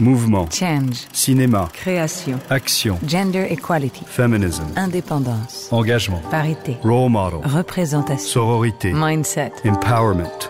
Mouvement. 0.00 0.46
Change. 0.50 1.06
Cinéma. 1.12 1.68
Création. 1.72 2.38
Action. 2.50 2.98
Gender 3.06 3.46
equality. 3.50 4.02
Feminism. 4.06 4.64
Indépendance. 4.76 5.68
Engagement. 5.70 6.20
Parité. 6.30 6.78
Role 6.82 7.10
model. 7.10 7.40
Représentation. 7.44 8.26
Sororité. 8.26 8.92
Mindset. 8.94 9.52
Empowerment. 9.64 10.48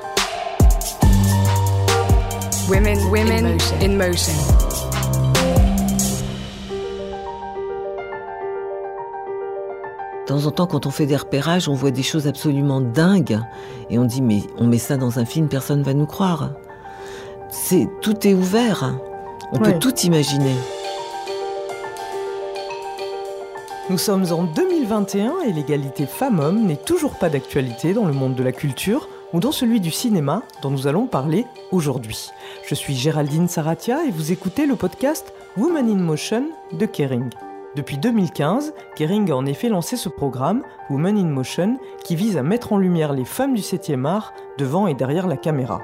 Women, 2.68 2.98
women 3.10 3.46
In 3.46 3.52
motion. 3.52 3.76
in 3.82 3.96
motion. 3.96 4.32
De 10.22 10.26
temps 10.28 10.46
en 10.46 10.50
temps, 10.52 10.66
quand 10.66 10.86
on 10.86 10.90
fait 10.90 11.06
des 11.06 11.16
repérages, 11.16 11.68
on 11.68 11.74
voit 11.74 11.90
des 11.90 12.04
choses 12.04 12.26
absolument 12.28 12.80
dingues. 12.80 13.40
Et 13.90 13.98
on 13.98 14.04
dit, 14.04 14.22
mais 14.22 14.42
on 14.56 14.66
met 14.66 14.78
ça 14.78 14.96
dans 14.96 15.18
un 15.18 15.24
film, 15.24 15.48
personne 15.48 15.82
va 15.82 15.94
nous 15.94 16.06
croire. 16.06 16.50
C'est, 17.50 17.88
tout 18.00 18.26
est 18.26 18.32
ouvert. 18.32 18.94
On 19.52 19.58
Ouais. 19.58 19.72
peut 19.74 19.78
tout 19.78 19.94
imaginer. 20.00 20.54
Nous 23.90 23.98
sommes 23.98 24.24
en 24.32 24.44
2021 24.44 25.40
et 25.46 25.52
l'égalité 25.52 26.06
femmes-hommes 26.06 26.64
n'est 26.64 26.76
toujours 26.76 27.16
pas 27.16 27.28
d'actualité 27.28 27.92
dans 27.92 28.06
le 28.06 28.12
monde 28.12 28.34
de 28.34 28.42
la 28.42 28.52
culture 28.52 29.08
ou 29.34 29.40
dans 29.40 29.52
celui 29.52 29.80
du 29.80 29.90
cinéma 29.90 30.42
dont 30.62 30.70
nous 30.70 30.86
allons 30.86 31.06
parler 31.06 31.44
aujourd'hui. 31.72 32.30
Je 32.66 32.74
suis 32.74 32.94
Géraldine 32.94 33.48
Saratia 33.48 34.04
et 34.06 34.10
vous 34.10 34.32
écoutez 34.32 34.66
le 34.66 34.76
podcast 34.76 35.32
Women 35.58 35.90
in 35.90 35.96
Motion 36.02 36.44
de 36.72 36.86
Kering. 36.86 37.28
Depuis 37.74 37.98
2015, 37.98 38.72
Kering 38.96 39.30
a 39.30 39.36
en 39.36 39.46
effet 39.46 39.68
lancé 39.68 39.96
ce 39.96 40.08
programme 40.08 40.62
Women 40.90 41.18
in 41.18 41.28
Motion 41.28 41.76
qui 42.04 42.16
vise 42.16 42.36
à 42.36 42.42
mettre 42.42 42.72
en 42.72 42.78
lumière 42.78 43.12
les 43.12 43.24
femmes 43.24 43.54
du 43.54 43.62
7e 43.62 44.06
art 44.06 44.32
devant 44.58 44.86
et 44.86 44.94
derrière 44.94 45.26
la 45.26 45.36
caméra. 45.36 45.80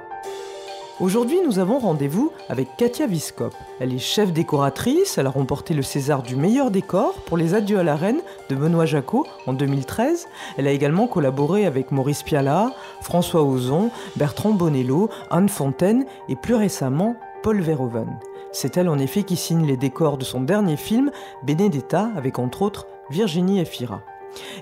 Aujourd'hui, 1.00 1.38
nous 1.46 1.60
avons 1.60 1.78
rendez-vous 1.78 2.32
avec 2.48 2.76
Katia 2.76 3.06
Viskop. 3.06 3.54
Elle 3.78 3.94
est 3.94 3.98
chef 3.98 4.32
décoratrice, 4.32 5.16
elle 5.16 5.28
a 5.28 5.30
remporté 5.30 5.72
le 5.72 5.82
César 5.82 6.24
du 6.24 6.34
meilleur 6.34 6.72
décor 6.72 7.14
pour 7.24 7.36
les 7.36 7.54
adieux 7.54 7.78
à 7.78 7.84
la 7.84 7.94
reine 7.94 8.20
de 8.50 8.56
Benoît 8.56 8.84
Jacot 8.84 9.24
en 9.46 9.52
2013. 9.52 10.26
Elle 10.56 10.66
a 10.66 10.72
également 10.72 11.06
collaboré 11.06 11.66
avec 11.66 11.92
Maurice 11.92 12.24
Pialat, 12.24 12.72
François 13.00 13.44
Ozon, 13.44 13.92
Bertrand 14.16 14.54
Bonello, 14.54 15.08
Anne 15.30 15.48
Fontaine 15.48 16.04
et 16.28 16.34
plus 16.34 16.56
récemment 16.56 17.14
Paul 17.44 17.60
Verhoeven. 17.60 18.18
C'est 18.50 18.76
elle 18.76 18.88
en 18.88 18.98
effet 18.98 19.22
qui 19.22 19.36
signe 19.36 19.66
les 19.68 19.76
décors 19.76 20.18
de 20.18 20.24
son 20.24 20.40
dernier 20.40 20.76
film, 20.76 21.12
Benedetta, 21.44 22.10
avec 22.16 22.40
entre 22.40 22.62
autres 22.62 22.88
Virginie 23.08 23.60
Efira. 23.60 24.02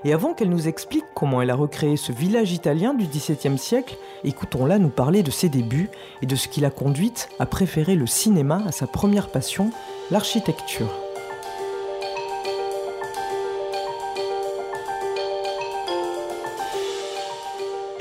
Et 0.05 0.12
avant 0.12 0.34
qu'elle 0.34 0.50
nous 0.50 0.69
explique 0.69 1.05
comment 1.14 1.42
elle 1.42 1.50
a 1.50 1.55
recréé 1.55 1.97
ce 1.97 2.12
village 2.12 2.53
italien 2.53 2.95
du 2.95 3.06
XVIIe 3.06 3.59
siècle, 3.59 3.97
écoutons-la 4.25 4.78
nous 4.78 4.89
parler 4.89 5.22
de 5.22 5.31
ses 5.31 5.48
débuts 5.48 5.91
et 6.22 6.27
de 6.27 6.36
ce 6.36 6.48
qui 6.48 6.61
l'a 6.61 6.70
conduite 6.70 7.28
à 7.39 7.47
préférer 7.47 7.94
le 7.94 8.06
cinéma 8.06 8.62
à 8.67 8.72
sa 8.72 8.87
première 8.87 9.28
passion, 9.28 9.70
l'architecture. 10.11 10.91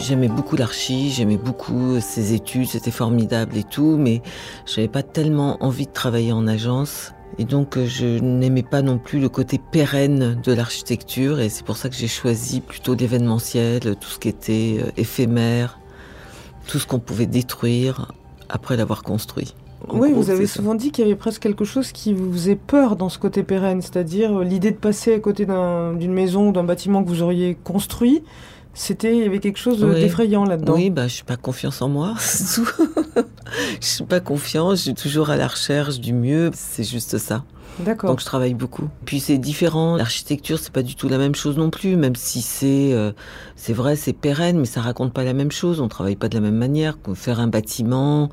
J'aimais 0.07 0.27
beaucoup 0.27 0.55
l'archi, 0.55 1.09
j'aimais 1.09 1.37
beaucoup 1.37 1.99
ses 1.99 2.33
études, 2.33 2.67
c'était 2.67 2.91
formidable 2.91 3.57
et 3.57 3.63
tout, 3.63 3.97
mais 3.97 4.21
j'avais 4.67 4.87
pas 4.87 5.01
tellement 5.01 5.57
envie 5.63 5.87
de 5.87 5.91
travailler 5.91 6.31
en 6.31 6.45
agence. 6.45 7.14
Et 7.37 7.43
donc, 7.43 7.77
euh, 7.77 7.85
je 7.85 8.05
n'aimais 8.19 8.63
pas 8.63 8.81
non 8.81 8.97
plus 8.97 9.19
le 9.19 9.27
côté 9.29 9.59
pérenne 9.71 10.39
de 10.41 10.53
l'architecture, 10.53 11.39
et 11.39 11.49
c'est 11.49 11.65
pour 11.65 11.75
ça 11.77 11.89
que 11.89 11.95
j'ai 11.95 12.07
choisi 12.07 12.61
plutôt 12.61 12.95
l'événementiel, 12.95 13.95
tout 13.99 14.09
ce 14.09 14.19
qui 14.19 14.29
était 14.29 14.77
euh, 14.79 14.91
éphémère, 14.95 15.79
tout 16.67 16.79
ce 16.79 16.87
qu'on 16.87 16.99
pouvait 16.99 17.25
détruire 17.25 18.13
après 18.47 18.77
l'avoir 18.77 19.03
construit. 19.03 19.53
En 19.89 19.99
oui, 19.99 20.11
gros, 20.11 20.21
vous 20.21 20.29
avez 20.29 20.47
ça. 20.47 20.55
souvent 20.55 20.73
dit 20.75 20.91
qu'il 20.91 21.03
y 21.03 21.07
avait 21.07 21.15
presque 21.17 21.41
quelque 21.41 21.65
chose 21.65 21.91
qui 21.91 22.13
vous 22.13 22.31
faisait 22.31 22.55
peur 22.55 22.95
dans 22.95 23.09
ce 23.09 23.19
côté 23.19 23.43
pérenne, 23.43 23.81
c'est-à-dire 23.81 24.39
euh, 24.39 24.43
l'idée 24.43 24.71
de 24.71 24.77
passer 24.77 25.13
à 25.13 25.19
côté 25.19 25.45
d'un- 25.45 25.93
d'une 25.93 26.13
maison 26.13 26.49
ou 26.49 26.51
d'un 26.53 26.63
bâtiment 26.63 27.03
que 27.03 27.09
vous 27.09 27.21
auriez 27.21 27.55
construit. 27.63 28.23
C'était, 28.77 29.15
il 29.15 29.23
y 29.23 29.25
avait 29.25 29.39
quelque 29.39 29.57
chose 29.57 29.83
Oui. 29.83 29.95
d'effrayant 30.01 30.43
là-dedans. 30.45 30.73
Oui, 30.75 30.89
bah, 30.89 31.07
je 31.07 31.13
suis 31.13 31.23
pas 31.23 31.37
confiance 31.37 31.81
en 31.81 31.87
moi, 31.89 32.13
c'est 32.19 32.61
tout. 32.61 32.69
je 33.81 33.85
suis 33.87 34.03
pas 34.03 34.19
confiance, 34.19 34.79
je 34.79 34.83
suis 34.83 34.93
toujours 34.93 35.29
à 35.29 35.37
la 35.37 35.47
recherche 35.47 35.99
du 35.99 36.11
mieux, 36.13 36.51
c'est 36.53 36.83
juste 36.83 37.17
ça. 37.17 37.43
D'accord. 37.79 38.09
Donc 38.11 38.19
je 38.21 38.25
travaille 38.25 38.53
beaucoup. 38.53 38.87
Puis 39.05 39.19
c'est 39.19 39.37
différent, 39.37 39.97
l'architecture 39.97 40.59
c'est 40.59 40.71
pas 40.71 40.81
du 40.83 40.95
tout 40.95 41.09
la 41.09 41.17
même 41.17 41.35
chose 41.35 41.57
non 41.57 41.69
plus, 41.69 41.97
même 41.97 42.15
si 42.15 42.41
c'est 42.41 42.93
euh, 42.93 43.11
c'est 43.57 43.73
vrai, 43.73 43.97
c'est 43.97 44.13
pérenne, 44.13 44.59
mais 44.59 44.65
ça 44.65 44.79
raconte 44.81 45.11
pas 45.13 45.25
la 45.25 45.33
même 45.33 45.51
chose. 45.51 45.81
On 45.81 45.89
travaille 45.89 46.15
pas 46.15 46.29
de 46.29 46.35
la 46.35 46.41
même 46.41 46.55
manière. 46.55 46.97
Faire 47.15 47.41
un 47.41 47.47
bâtiment, 47.47 48.29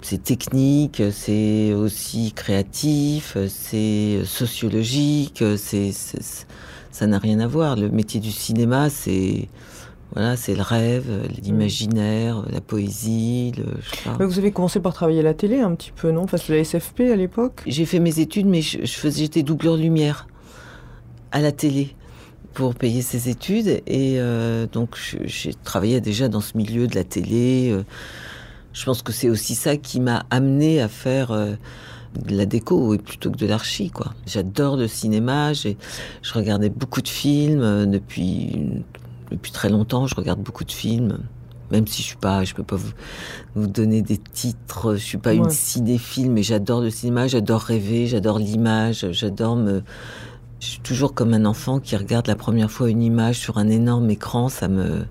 c'est 0.00 0.22
technique, 0.22 1.02
c'est 1.12 1.74
aussi 1.74 2.32
créatif, 2.32 3.36
c'est 3.48 4.20
sociologique, 4.24 5.44
c'est- 5.58 5.92
ça 6.90 7.06
n'a 7.06 7.18
rien 7.18 7.40
à 7.40 7.46
voir. 7.46 7.76
Le 7.76 7.90
métier 7.90 8.20
du 8.20 8.32
cinéma, 8.32 8.88
c'est 8.88 9.48
voilà, 10.14 10.36
c'est 10.36 10.54
le 10.54 10.62
rêve, 10.62 11.04
l'imaginaire, 11.42 12.42
la 12.50 12.60
poésie, 12.60 13.52
le, 13.58 13.64
je 14.18 14.24
Vous 14.24 14.38
avez 14.38 14.52
commencé 14.52 14.80
par 14.80 14.94
travailler 14.94 15.20
à 15.20 15.24
la 15.24 15.34
télé 15.34 15.60
un 15.60 15.74
petit 15.74 15.92
peu, 15.92 16.10
non? 16.10 16.22
Enfin, 16.22 16.38
c'est 16.38 16.52
la 16.56 16.64
SFP 16.64 17.00
à 17.12 17.16
l'époque? 17.16 17.62
J'ai 17.66 17.84
fait 17.84 18.00
mes 18.00 18.18
études, 18.18 18.46
mais 18.46 18.62
je, 18.62 18.78
je 18.84 18.92
faisais, 18.94 19.22
j'étais 19.22 19.42
doubleur 19.42 19.76
lumière 19.76 20.26
à 21.30 21.40
la 21.40 21.52
télé 21.52 21.94
pour 22.54 22.74
payer 22.74 23.02
ces 23.02 23.28
études. 23.28 23.68
Et 23.86 24.14
euh, 24.18 24.66
donc, 24.66 24.96
j'ai 25.24 25.52
travaillé 25.54 26.00
déjà 26.00 26.28
dans 26.28 26.40
ce 26.40 26.56
milieu 26.56 26.86
de 26.86 26.94
la 26.94 27.04
télé. 27.04 27.70
euh, 27.70 27.82
Je 28.72 28.84
pense 28.86 29.02
que 29.02 29.12
c'est 29.12 29.28
aussi 29.28 29.54
ça 29.54 29.76
qui 29.76 30.00
m'a 30.00 30.24
amené 30.30 30.80
à 30.80 30.88
faire 30.88 31.30
euh, 31.32 31.52
de 32.26 32.34
la 32.34 32.46
déco 32.46 32.94
et 32.94 32.98
plutôt 32.98 33.30
que 33.30 33.36
de 33.36 33.46
l'archi, 33.46 33.90
quoi. 33.90 34.14
J'adore 34.26 34.76
le 34.78 34.88
cinéma. 34.88 35.52
j'ai- 35.52 35.76
Je 36.22 36.32
regardais 36.32 36.70
beaucoup 36.70 37.02
de 37.02 37.08
films 37.08 37.60
euh, 37.60 37.84
depuis 37.86 38.82
depuis 39.30 39.52
très 39.52 39.68
longtemps. 39.68 40.06
Je 40.06 40.14
regarde 40.14 40.40
beaucoup 40.40 40.64
de 40.64 40.72
films. 40.72 41.18
Même 41.70 41.86
si 41.86 42.00
je 42.00 42.06
suis 42.08 42.16
pas, 42.16 42.44
je 42.44 42.54
peux 42.54 42.62
pas 42.62 42.76
vous, 42.76 42.92
vous 43.54 43.66
donner 43.66 44.00
des 44.00 44.16
titres. 44.16 44.94
Je 44.94 45.04
suis 45.04 45.18
pas 45.18 45.34
une 45.34 45.50
cinéphile, 45.50 46.30
mais 46.30 46.42
j'adore 46.42 46.80
le 46.80 46.88
cinéma, 46.88 47.26
j'adore 47.26 47.60
rêver, 47.60 48.06
j'adore 48.06 48.38
l'image, 48.38 49.06
j'adore 49.10 49.56
me. 49.56 49.82
Je 50.60 50.66
suis 50.66 50.80
toujours 50.80 51.12
comme 51.12 51.34
un 51.34 51.44
enfant 51.44 51.78
qui 51.78 51.94
regarde 51.94 52.26
la 52.26 52.36
première 52.36 52.70
fois 52.70 52.88
une 52.88 53.02
image 53.02 53.38
sur 53.38 53.58
un 53.58 53.68
énorme 53.68 54.08
écran. 54.10 54.48
Ça 54.48 54.66
me, 54.68 55.04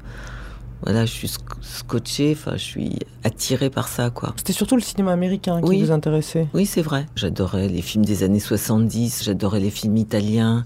voilà, 0.81 1.05
je 1.05 1.11
suis 1.11 1.27
sc- 1.27 1.39
scotché. 1.61 2.35
Enfin, 2.35 2.53
je 2.57 2.63
suis 2.63 2.99
attirée 3.23 3.69
par 3.69 3.87
ça, 3.87 4.09
quoi. 4.09 4.33
C'était 4.37 4.51
surtout 4.51 4.75
le 4.75 4.81
cinéma 4.81 5.11
américain 5.11 5.61
qui 5.61 5.69
Oui. 5.69 5.81
vous 5.83 5.91
intéressait. 5.91 6.47
Oui, 6.55 6.65
c'est 6.65 6.81
vrai. 6.81 7.05
J'adorais 7.15 7.67
les 7.67 7.83
films 7.83 8.03
des 8.03 8.23
années 8.23 8.39
70, 8.39 9.23
j'adorais 9.25 9.59
les 9.59 9.69
films 9.69 9.95
italiens. 9.97 10.65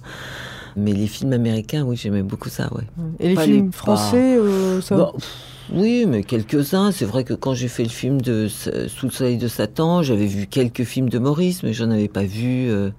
Mais 0.76 0.94
les 0.94 1.08
films 1.08 1.34
américains, 1.34 1.84
oui, 1.84 1.96
j'aimais 1.98 2.24
beaucoup 2.24 2.50
ça, 2.50 2.70
ouais. 2.74 2.84
Et 3.20 3.30
les 3.30 3.36
Pas 3.36 3.44
films 3.44 3.66
les- 3.68 3.72
français, 3.72 4.38
euh, 4.38 4.82
ça 4.82 4.96
Bon, 4.96 5.12
pff, 5.14 5.34
oui, 5.74 6.06
mais 6.08 6.24
quelques-uns. 6.24 6.92
C'est 6.92 7.06
vrai 7.06 7.24
que 7.24 7.34
quand 7.34 7.54
j'ai 7.54 7.68
fait 7.68 7.84
le 7.84 7.90
film 7.90 8.22
de 8.22 8.48
Sous 8.48 9.06
le 9.06 9.12
soleil 9.12 9.38
de 9.38 9.48
Satan, 9.48 10.02
j'avais 10.04 10.26
vu 10.28 10.48
quelques 10.48 10.84
films 10.84 11.10
de 11.10 11.20
Maurice, 11.20 11.64
mais 11.64 11.74
j'en 11.74 11.92
avais 11.92 12.08
pas 12.08 12.24
vu 12.24 12.70
euh, 12.70 12.90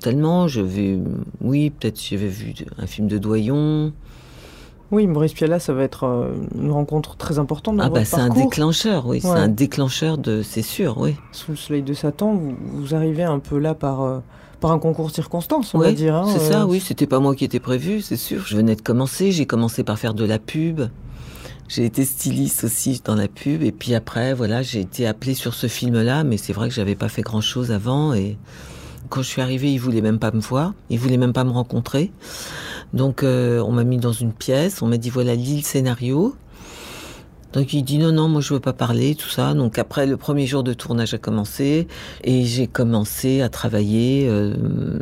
tellement. 0.00 0.48
J'avais, 0.48 0.98
oui, 1.40 1.70
peut-être 1.70 2.00
j'avais 2.00 2.28
vu 2.28 2.54
un 2.78 2.86
film 2.86 3.08
de 3.08 3.18
Doyon. 3.18 3.92
Oui, 4.90 5.06
Maurice 5.06 5.32
Pialat, 5.32 5.58
ça 5.58 5.72
va 5.72 5.82
être 5.82 6.04
euh, 6.04 6.32
une 6.54 6.70
rencontre 6.70 7.16
très 7.16 7.38
importante 7.38 7.78
dans 7.78 7.84
ah 7.84 7.88
bah 7.90 8.04
c'est 8.04 8.16
un 8.20 8.28
déclencheur, 8.28 9.06
oui, 9.06 9.20
c'est 9.20 9.28
un 9.28 9.48
déclencheur 9.48 10.18
de, 10.18 10.42
c'est 10.42 10.62
sûr, 10.62 10.98
oui. 10.98 11.16
Sous 11.32 11.52
le 11.52 11.56
soleil 11.56 11.82
de 11.82 11.94
Satan, 11.94 12.34
vous, 12.34 12.54
vous 12.74 12.94
arrivez 12.94 13.24
un 13.24 13.38
peu 13.40 13.58
là 13.58 13.74
par, 13.74 14.02
euh, 14.02 14.18
par 14.56 14.72
un 14.72 14.78
concours 14.78 15.08
de 15.08 15.12
circonstances, 15.12 15.74
on 15.74 15.78
va 15.78 15.92
dire. 15.92 16.14
hein, 16.14 16.26
c'est 16.26 16.40
euh, 16.40 16.50
ça, 16.50 16.66
oui. 16.66 16.80
C'était 16.80 17.06
pas 17.06 17.20
moi 17.20 17.34
qui 17.34 17.44
était 17.44 17.60
prévu, 17.60 18.00
c'est 18.00 18.16
sûr. 18.16 18.44
Je 18.46 18.56
venais 18.56 18.76
de 18.76 18.82
commencer. 18.82 19.32
J'ai 19.32 19.46
commencé 19.46 19.84
par 19.84 19.98
faire 19.98 20.14
de 20.14 20.24
la 20.24 20.38
pub. 20.38 20.82
J'ai 21.68 21.84
été 21.84 22.04
styliste 22.04 22.64
aussi 22.64 23.00
dans 23.04 23.14
la 23.14 23.28
pub. 23.28 23.62
Et 23.62 23.72
puis 23.72 23.94
après, 23.94 24.34
voilà, 24.34 24.62
j'ai 24.62 24.80
été 24.80 25.06
appelée 25.06 25.34
sur 25.34 25.54
ce 25.54 25.66
film-là. 25.66 26.24
Mais 26.24 26.36
c'est 26.36 26.52
vrai 26.52 26.68
que 26.68 26.74
j'avais 26.74 26.94
pas 26.94 27.08
fait 27.08 27.22
grand-chose 27.22 27.72
avant. 27.72 28.14
Et 28.14 28.36
quand 29.08 29.22
je 29.22 29.28
suis 29.28 29.42
arrivée, 29.42 29.72
ils 29.72 29.78
voulaient 29.78 30.00
même 30.00 30.18
pas 30.18 30.30
me 30.30 30.40
voir. 30.40 30.74
Ils 30.90 30.98
voulaient 30.98 31.16
même 31.16 31.32
pas 31.32 31.44
me 31.44 31.50
rencontrer. 31.50 32.12
Donc, 32.92 33.22
euh, 33.22 33.60
on 33.60 33.72
m'a 33.72 33.84
mis 33.84 33.98
dans 33.98 34.12
une 34.12 34.32
pièce. 34.32 34.82
On 34.82 34.86
m'a 34.86 34.98
dit, 34.98 35.10
voilà, 35.10 35.34
lis 35.34 35.56
le 35.56 35.62
scénario. 35.62 36.34
Donc 37.54 37.72
il 37.72 37.84
dit 37.84 37.98
non, 37.98 38.10
non, 38.10 38.28
moi 38.28 38.40
je 38.40 38.52
veux 38.52 38.60
pas 38.60 38.72
parler, 38.72 39.14
tout 39.14 39.28
ça. 39.28 39.54
Donc 39.54 39.78
après 39.78 40.06
le 40.06 40.16
premier 40.16 40.44
jour 40.44 40.64
de 40.64 40.74
tournage 40.74 41.14
a 41.14 41.18
commencé 41.18 41.86
et 42.24 42.44
j'ai 42.44 42.66
commencé 42.66 43.42
à 43.42 43.48
travailler, 43.48 44.26
euh, 44.28 44.98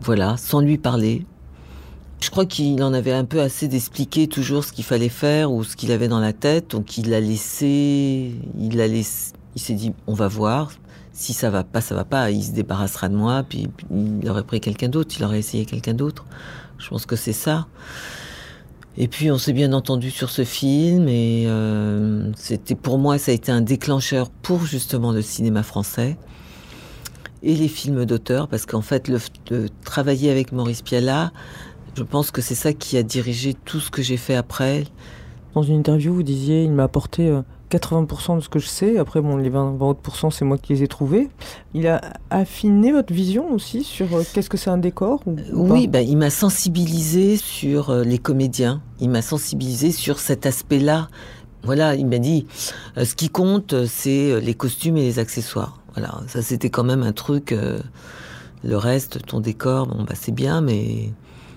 voilà, 0.00 0.36
sans 0.36 0.60
lui 0.60 0.78
parler. 0.78 1.24
Je 2.20 2.30
crois 2.30 2.44
qu'il 2.44 2.82
en 2.82 2.92
avait 2.92 3.12
un 3.12 3.24
peu 3.24 3.40
assez 3.40 3.68
d'expliquer 3.68 4.26
toujours 4.26 4.64
ce 4.64 4.72
qu'il 4.72 4.84
fallait 4.84 5.08
faire 5.08 5.52
ou 5.52 5.62
ce 5.62 5.76
qu'il 5.76 5.92
avait 5.92 6.08
dans 6.08 6.18
la 6.18 6.32
tête. 6.32 6.72
Donc 6.72 6.98
il 6.98 7.08
l'a 7.10 7.20
laissé, 7.20 8.32
il 8.58 8.76
l'a 8.76 8.88
laissé, 8.88 9.32
il 9.54 9.60
s'est 9.62 9.74
dit 9.74 9.92
on 10.08 10.14
va 10.14 10.26
voir. 10.26 10.72
Si 11.12 11.32
ça 11.32 11.50
va 11.50 11.62
pas, 11.62 11.80
ça 11.80 11.94
va 11.94 12.04
pas. 12.04 12.32
Il 12.32 12.42
se 12.42 12.50
débarrassera 12.50 13.08
de 13.08 13.14
moi, 13.14 13.44
puis 13.48 13.68
il 13.92 14.28
aurait 14.28 14.42
pris 14.42 14.60
quelqu'un 14.60 14.88
d'autre, 14.88 15.14
il 15.16 15.24
aurait 15.24 15.38
essayé 15.38 15.64
quelqu'un 15.64 15.94
d'autre. 15.94 16.24
Je 16.78 16.88
pense 16.88 17.06
que 17.06 17.14
c'est 17.14 17.32
ça. 17.32 17.68
Et 18.96 19.08
puis 19.08 19.30
on 19.30 19.38
s'est 19.38 19.52
bien 19.52 19.72
entendu 19.72 20.10
sur 20.10 20.30
ce 20.30 20.44
film 20.44 21.08
et 21.08 21.44
euh, 21.46 22.30
c'était 22.36 22.76
pour 22.76 22.98
moi 22.98 23.18
ça 23.18 23.32
a 23.32 23.34
été 23.34 23.50
un 23.50 23.60
déclencheur 23.60 24.30
pour 24.30 24.64
justement 24.66 25.10
le 25.10 25.20
cinéma 25.20 25.64
français 25.64 26.16
et 27.44 27.54
les 27.54 27.68
films 27.68 28.06
d'auteur, 28.06 28.48
parce 28.48 28.66
qu'en 28.66 28.80
fait, 28.80 29.06
le, 29.06 29.18
de 29.46 29.68
travailler 29.84 30.30
avec 30.30 30.50
Maurice 30.50 30.82
Pialat, 30.82 31.30
je 31.94 32.02
pense 32.02 32.30
que 32.30 32.40
c'est 32.40 32.54
ça 32.54 32.72
qui 32.72 32.96
a 32.96 33.02
dirigé 33.02 33.54
tout 33.54 33.80
ce 33.80 33.90
que 33.90 34.02
j'ai 34.02 34.16
fait 34.16 34.34
après. 34.34 34.84
Dans 35.54 35.62
une 35.62 35.76
interview, 35.76 36.12
vous 36.12 36.22
disiez, 36.22 36.64
il 36.64 36.72
m'a 36.72 36.84
apporté 36.84 37.28
euh, 37.28 37.42
80% 37.78 38.36
de 38.36 38.40
ce 38.40 38.48
que 38.48 38.58
je 38.58 38.66
sais. 38.66 38.98
Après, 38.98 39.20
bon, 39.20 39.36
les 39.36 39.48
20, 39.50 39.76
20 39.76 39.86
autres 39.86 40.00
pourcents, 40.00 40.30
c'est 40.30 40.44
moi 40.44 40.58
qui 40.58 40.72
les 40.74 40.82
ai 40.82 40.88
trouvés. 40.88 41.28
Il 41.74 41.86
a 41.86 42.00
affiné 42.30 42.92
votre 42.92 43.12
vision 43.12 43.52
aussi 43.52 43.84
sur 43.84 44.14
euh, 44.14 44.22
qu'est-ce 44.32 44.50
que 44.50 44.56
c'est 44.56 44.70
un 44.70 44.78
décor 44.78 45.22
ou, 45.26 45.36
ou 45.52 45.72
Oui, 45.72 45.86
bah, 45.88 46.02
il 46.02 46.16
m'a 46.16 46.30
sensibilisé 46.30 47.36
sur 47.36 47.90
euh, 47.90 48.04
les 48.04 48.18
comédiens. 48.18 48.82
Il 49.00 49.10
m'a 49.10 49.22
sensibilisé 49.22 49.92
sur 49.92 50.18
cet 50.18 50.46
aspect-là. 50.46 51.08
Voilà, 51.62 51.94
il 51.94 52.06
m'a 52.06 52.18
dit, 52.18 52.46
euh, 52.98 53.04
ce 53.04 53.14
qui 53.14 53.28
compte, 53.30 53.72
euh, 53.72 53.86
c'est 53.88 54.30
euh, 54.32 54.38
les 54.40 54.54
costumes 54.54 54.96
et 54.96 55.02
les 55.02 55.18
accessoires. 55.18 55.80
Voilà, 55.94 56.20
ça 56.26 56.42
c'était 56.42 56.70
quand 56.70 56.84
même 56.84 57.02
un 57.02 57.12
truc. 57.12 57.52
euh, 57.52 57.78
le 58.62 58.76
reste, 58.78 59.26
ton 59.26 59.40
décor, 59.40 59.86
bon, 59.86 60.04
bah, 60.04 60.14
c'est 60.14 60.32
bien, 60.32 60.60
mais 60.62 61.10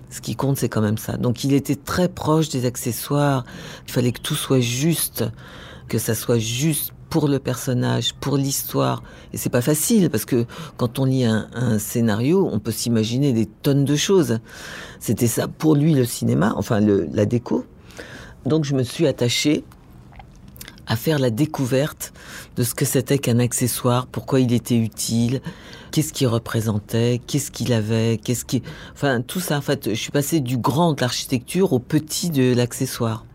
ce 0.09 0.19
qui 0.21 0.35
compte, 0.35 0.57
c'est 0.57 0.69
quand 0.69 0.81
même 0.81 0.97
ça. 0.97 1.15
Donc 1.17 1.43
il 1.45 1.53
était 1.53 1.75
très 1.77 2.09
proche 2.09 2.49
des 2.49 2.65
accessoires. 2.65 3.45
Il 3.87 3.91
fallait 3.93 4.11
que 4.11 4.19
tout 4.19 4.35
soit 4.35 4.59
juste, 4.59 5.23
que 5.87 5.97
ça 5.97 6.15
soit 6.15 6.39
juste 6.39 6.93
pour 7.09 7.27
le 7.27 7.39
personnage, 7.39 8.13
pour 8.15 8.37
l'histoire. 8.37 9.01
Et 9.33 9.37
c'est 9.37 9.49
pas 9.49 9.61
facile 9.61 10.09
parce 10.09 10.25
que 10.25 10.45
quand 10.75 10.99
on 10.99 11.05
lit 11.05 11.25
un, 11.25 11.79
scénario, 11.79 12.49
on 12.51 12.59
peut 12.59 12.71
s'imaginer 12.71 13.33
des 13.33 13.45
tonnes 13.45 13.85
de 13.85 13.95
choses. 13.95 14.39
C'était 14.99 15.27
ça 15.27 15.47
pour 15.47 15.75
lui 15.75 15.93
le 15.93 16.05
cinéma, 16.05 16.53
enfin 16.57 16.79
la 16.79 17.25
déco. 17.25 17.65
Donc 18.45 18.65
je 18.65 18.75
me 18.75 18.83
suis 18.83 19.07
attachée 19.07 19.63
à 20.87 20.95
faire 20.95 21.19
la 21.19 21.29
découverte 21.29 22.13
de 22.55 22.63
ce 22.63 22.73
que 22.73 22.85
c'était 22.85 23.19
qu'un 23.19 23.39
accessoire, 23.39 24.07
pourquoi 24.07 24.39
il 24.39 24.53
était 24.53 24.77
utile, 24.77 25.41
qu'est-ce 25.91 26.13
qu'il 26.13 26.27
représentait, 26.27 27.21
qu'est-ce 27.27 27.51
qu'il 27.51 27.73
avait, 27.73 28.19
qu'est-ce 28.23 28.45
qui, 28.45 28.63
enfin 28.93 29.21
tout 29.21 29.41
ça. 29.41 29.57
En 29.57 29.61
fait, 29.61 29.89
je 29.89 29.99
suis 29.99 30.11
passée 30.11 30.39
du 30.39 30.57
grand 30.57 30.93
de 30.93 31.01
l'architecture 31.01 31.73
au 31.73 31.79
petit 31.79 32.29
de 32.29 32.53
l'accessoire. 32.55 33.25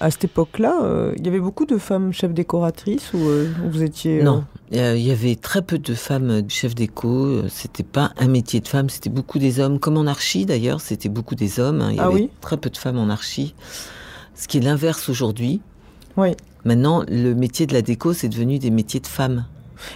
À 0.00 0.10
cette 0.10 0.24
époque-là, 0.24 0.80
euh, 0.82 1.14
il 1.16 1.24
y 1.24 1.28
avait 1.28 1.40
beaucoup 1.40 1.64
de 1.64 1.78
femmes 1.78 2.12
chefs 2.12 2.34
décoratrices 2.34 3.12
ou 3.14 3.18
euh, 3.18 3.48
vous 3.70 3.82
étiez. 3.82 4.20
euh, 4.20 4.24
Non, 4.24 4.44
il 4.70 4.78
y 4.98 5.10
avait 5.10 5.36
très 5.36 5.62
peu 5.62 5.78
de 5.78 5.94
femmes 5.94 6.42
chefs 6.50 6.74
déco. 6.74 7.48
C'était 7.48 7.82
pas 7.82 8.12
un 8.18 8.28
métier 8.28 8.60
de 8.60 8.68
femme, 8.68 8.90
c'était 8.90 9.08
beaucoup 9.10 9.38
des 9.38 9.58
hommes. 9.58 9.78
Comme 9.78 9.96
en 9.96 10.06
archi 10.06 10.44
d'ailleurs, 10.44 10.80
c'était 10.82 11.08
beaucoup 11.08 11.34
des 11.34 11.60
hommes. 11.60 11.80
hein. 11.80 11.88
Il 11.92 11.96
y 11.96 12.00
Ah 12.00 12.06
avait 12.06 12.14
oui 12.14 12.30
très 12.42 12.58
peu 12.58 12.68
de 12.68 12.76
femmes 12.76 12.98
en 12.98 13.08
archi. 13.08 13.54
Ce 14.34 14.48
qui 14.48 14.58
est 14.58 14.60
l'inverse 14.60 15.08
aujourd'hui. 15.08 15.62
Oui. 16.18 16.30
Maintenant, 16.66 17.02
le 17.08 17.34
métier 17.34 17.66
de 17.66 17.72
la 17.72 17.80
déco, 17.80 18.12
c'est 18.12 18.28
devenu 18.28 18.58
des 18.58 18.70
métiers 18.70 19.00
de 19.00 19.06
femmes. 19.06 19.46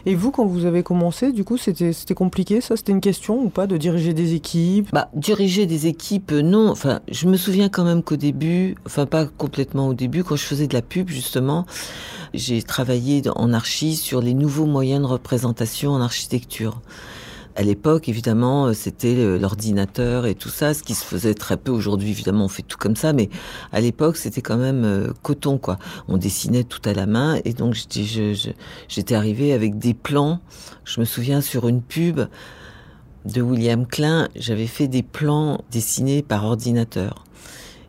Et 0.06 0.14
vous, 0.14 0.30
quand 0.30 0.46
vous 0.46 0.64
avez 0.64 0.82
commencé, 0.82 1.32
du 1.32 1.44
coup, 1.44 1.56
c'était 1.56 2.14
compliqué 2.14 2.60
ça 2.60 2.76
C'était 2.76 2.92
une 2.92 3.00
question 3.00 3.42
ou 3.42 3.48
pas 3.48 3.66
de 3.66 3.76
diriger 3.76 4.14
des 4.14 4.34
équipes? 4.34 4.88
Bah, 4.92 5.08
diriger 5.14 5.66
des 5.66 5.86
équipes, 5.86 6.32
euh, 6.32 6.42
non. 6.42 6.68
Enfin, 6.70 7.00
je 7.10 7.26
me 7.26 7.36
souviens 7.36 7.68
quand 7.68 7.84
même 7.84 8.02
qu'au 8.02 8.16
début, 8.16 8.76
enfin 8.86 9.06
pas 9.06 9.26
complètement 9.26 9.88
au 9.88 9.94
début, 9.94 10.24
quand 10.24 10.36
je 10.36 10.44
faisais 10.44 10.66
de 10.66 10.74
la 10.74 10.82
pub 10.82 11.08
justement, 11.08 11.66
j'ai 12.34 12.62
travaillé 12.62 13.22
en 13.34 13.52
archi 13.52 13.96
sur 13.96 14.20
les 14.20 14.34
nouveaux 14.34 14.66
moyens 14.66 15.02
de 15.02 15.06
représentation 15.06 15.92
en 15.92 16.00
architecture. 16.00 16.80
À 17.56 17.62
l'époque, 17.62 18.08
évidemment, 18.08 18.66
euh, 18.66 18.72
c'était 18.72 19.14
le- 19.14 19.36
l'ordinateur 19.36 20.24
et 20.26 20.34
tout 20.34 20.48
ça, 20.48 20.72
ce 20.72 20.82
qui 20.82 20.94
se 20.94 21.04
faisait 21.04 21.34
très 21.34 21.56
peu. 21.56 21.72
Aujourd'hui, 21.72 22.10
évidemment, 22.10 22.44
on 22.44 22.48
fait 22.48 22.62
tout 22.62 22.78
comme 22.78 22.96
ça, 22.96 23.12
mais 23.12 23.28
à 23.72 23.80
l'époque, 23.80 24.16
c'était 24.16 24.40
quand 24.40 24.56
même 24.56 24.84
euh, 24.84 25.12
coton, 25.22 25.58
quoi. 25.58 25.78
On 26.08 26.16
dessinait 26.16 26.64
tout 26.64 26.80
à 26.84 26.94
la 26.94 27.06
main, 27.06 27.40
et 27.44 27.52
donc 27.52 27.74
j'étais 27.74 29.14
arrivée 29.14 29.52
avec 29.52 29.78
des 29.78 29.94
plans. 29.94 30.40
Je 30.84 31.00
me 31.00 31.04
souviens 31.04 31.40
sur 31.40 31.66
une 31.68 31.82
pub 31.82 32.20
de 33.26 33.42
William 33.42 33.86
Klein, 33.86 34.28
j'avais 34.36 34.68
fait 34.68 34.88
des 34.88 35.02
plans 35.02 35.62
dessinés 35.70 36.22
par 36.22 36.44
ordinateur. 36.44 37.24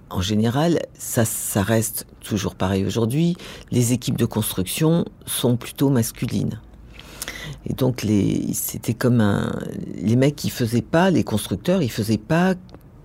En 0.10 0.22
général, 0.22 0.80
ça, 0.98 1.24
ça 1.24 1.62
reste 1.62 2.06
toujours 2.20 2.56
pareil 2.56 2.86
aujourd'hui. 2.86 3.38
Les 3.72 3.94
équipes 3.94 4.18
de 4.18 4.26
construction 4.26 5.06
sont 5.26 5.56
plutôt 5.56 5.90
masculines. 5.90 6.60
Et 7.66 7.74
donc, 7.74 8.04
les, 8.04 8.54
c'était 8.54 8.94
comme 8.94 9.22
un, 9.22 9.52
les 10.02 10.16
mecs 10.16 10.36
qui 10.36 10.50
faisaient 10.50 10.82
pas, 10.82 11.10
les 11.10 11.24
constructeurs, 11.24 11.82
ils 11.82 11.92
faisaient 11.92 12.18
pas 12.18 12.56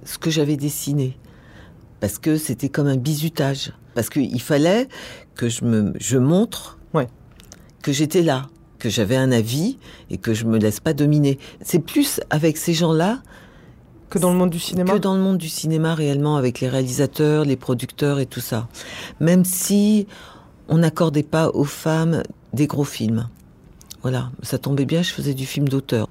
ce 0.05 0.19
que 0.19 0.31
j'avais 0.31 0.57
dessiné. 0.57 1.17
Parce 2.01 2.19
que 2.19 2.37
c'était 2.37 2.69
comme 2.69 2.87
un 2.87 2.97
bizutage. 2.97 3.73
Parce 3.95 4.11
qu'il 4.11 4.41
fallait 4.41 4.89
que 5.35 5.49
je 5.49 5.65
me, 5.65 5.93
je 5.99 6.19
montre 6.19 6.79
Ouais. 6.95 7.09
que 7.83 7.93
j'étais 7.93 8.23
là, 8.23 8.49
que 8.79 8.89
j'avais 8.91 9.17
un 9.17 9.33
avis 9.33 9.79
et 10.11 10.19
que 10.19 10.35
je 10.35 10.45
me 10.45 10.59
laisse 10.59 10.81
pas 10.81 10.93
dominer. 10.93 11.39
C'est 11.63 11.79
plus 11.79 12.21
avec 12.31 12.57
ces 12.59 12.75
gens-là 12.75 13.23
Que 14.11 14.19
dans 14.19 14.31
le 14.33 14.39
monde 14.39 14.51
du 14.51 14.59
cinéma 14.61 14.93
que 14.93 14.99
dans 14.99 15.15
le 15.15 15.21
monde 15.21 15.39
du 15.39 15.49
cinéma 15.49 15.95
réellement, 15.95 16.37
avec 16.37 16.61
les 16.61 16.69
réalisateurs, 16.69 17.45
les 17.45 17.57
producteurs 17.57 18.19
et 18.21 18.27
tout 18.27 18.41
ça. 18.41 18.69
Même 19.21 19.45
si 19.45 20.07
on 20.69 20.79
n'accordait 20.79 21.23
pas 21.23 21.49
aux 21.51 21.65
femmes 21.65 22.23
des 22.53 22.67
gros 22.67 22.85
films. 22.85 23.29
Voilà, 24.09 24.31
ça 24.41 24.57
tombait 24.57 24.85
bien, 24.85 25.03
je 25.03 25.11
faisais 25.11 25.35
du 25.35 25.47
film 25.47 25.69
d'auteur. 25.69 26.07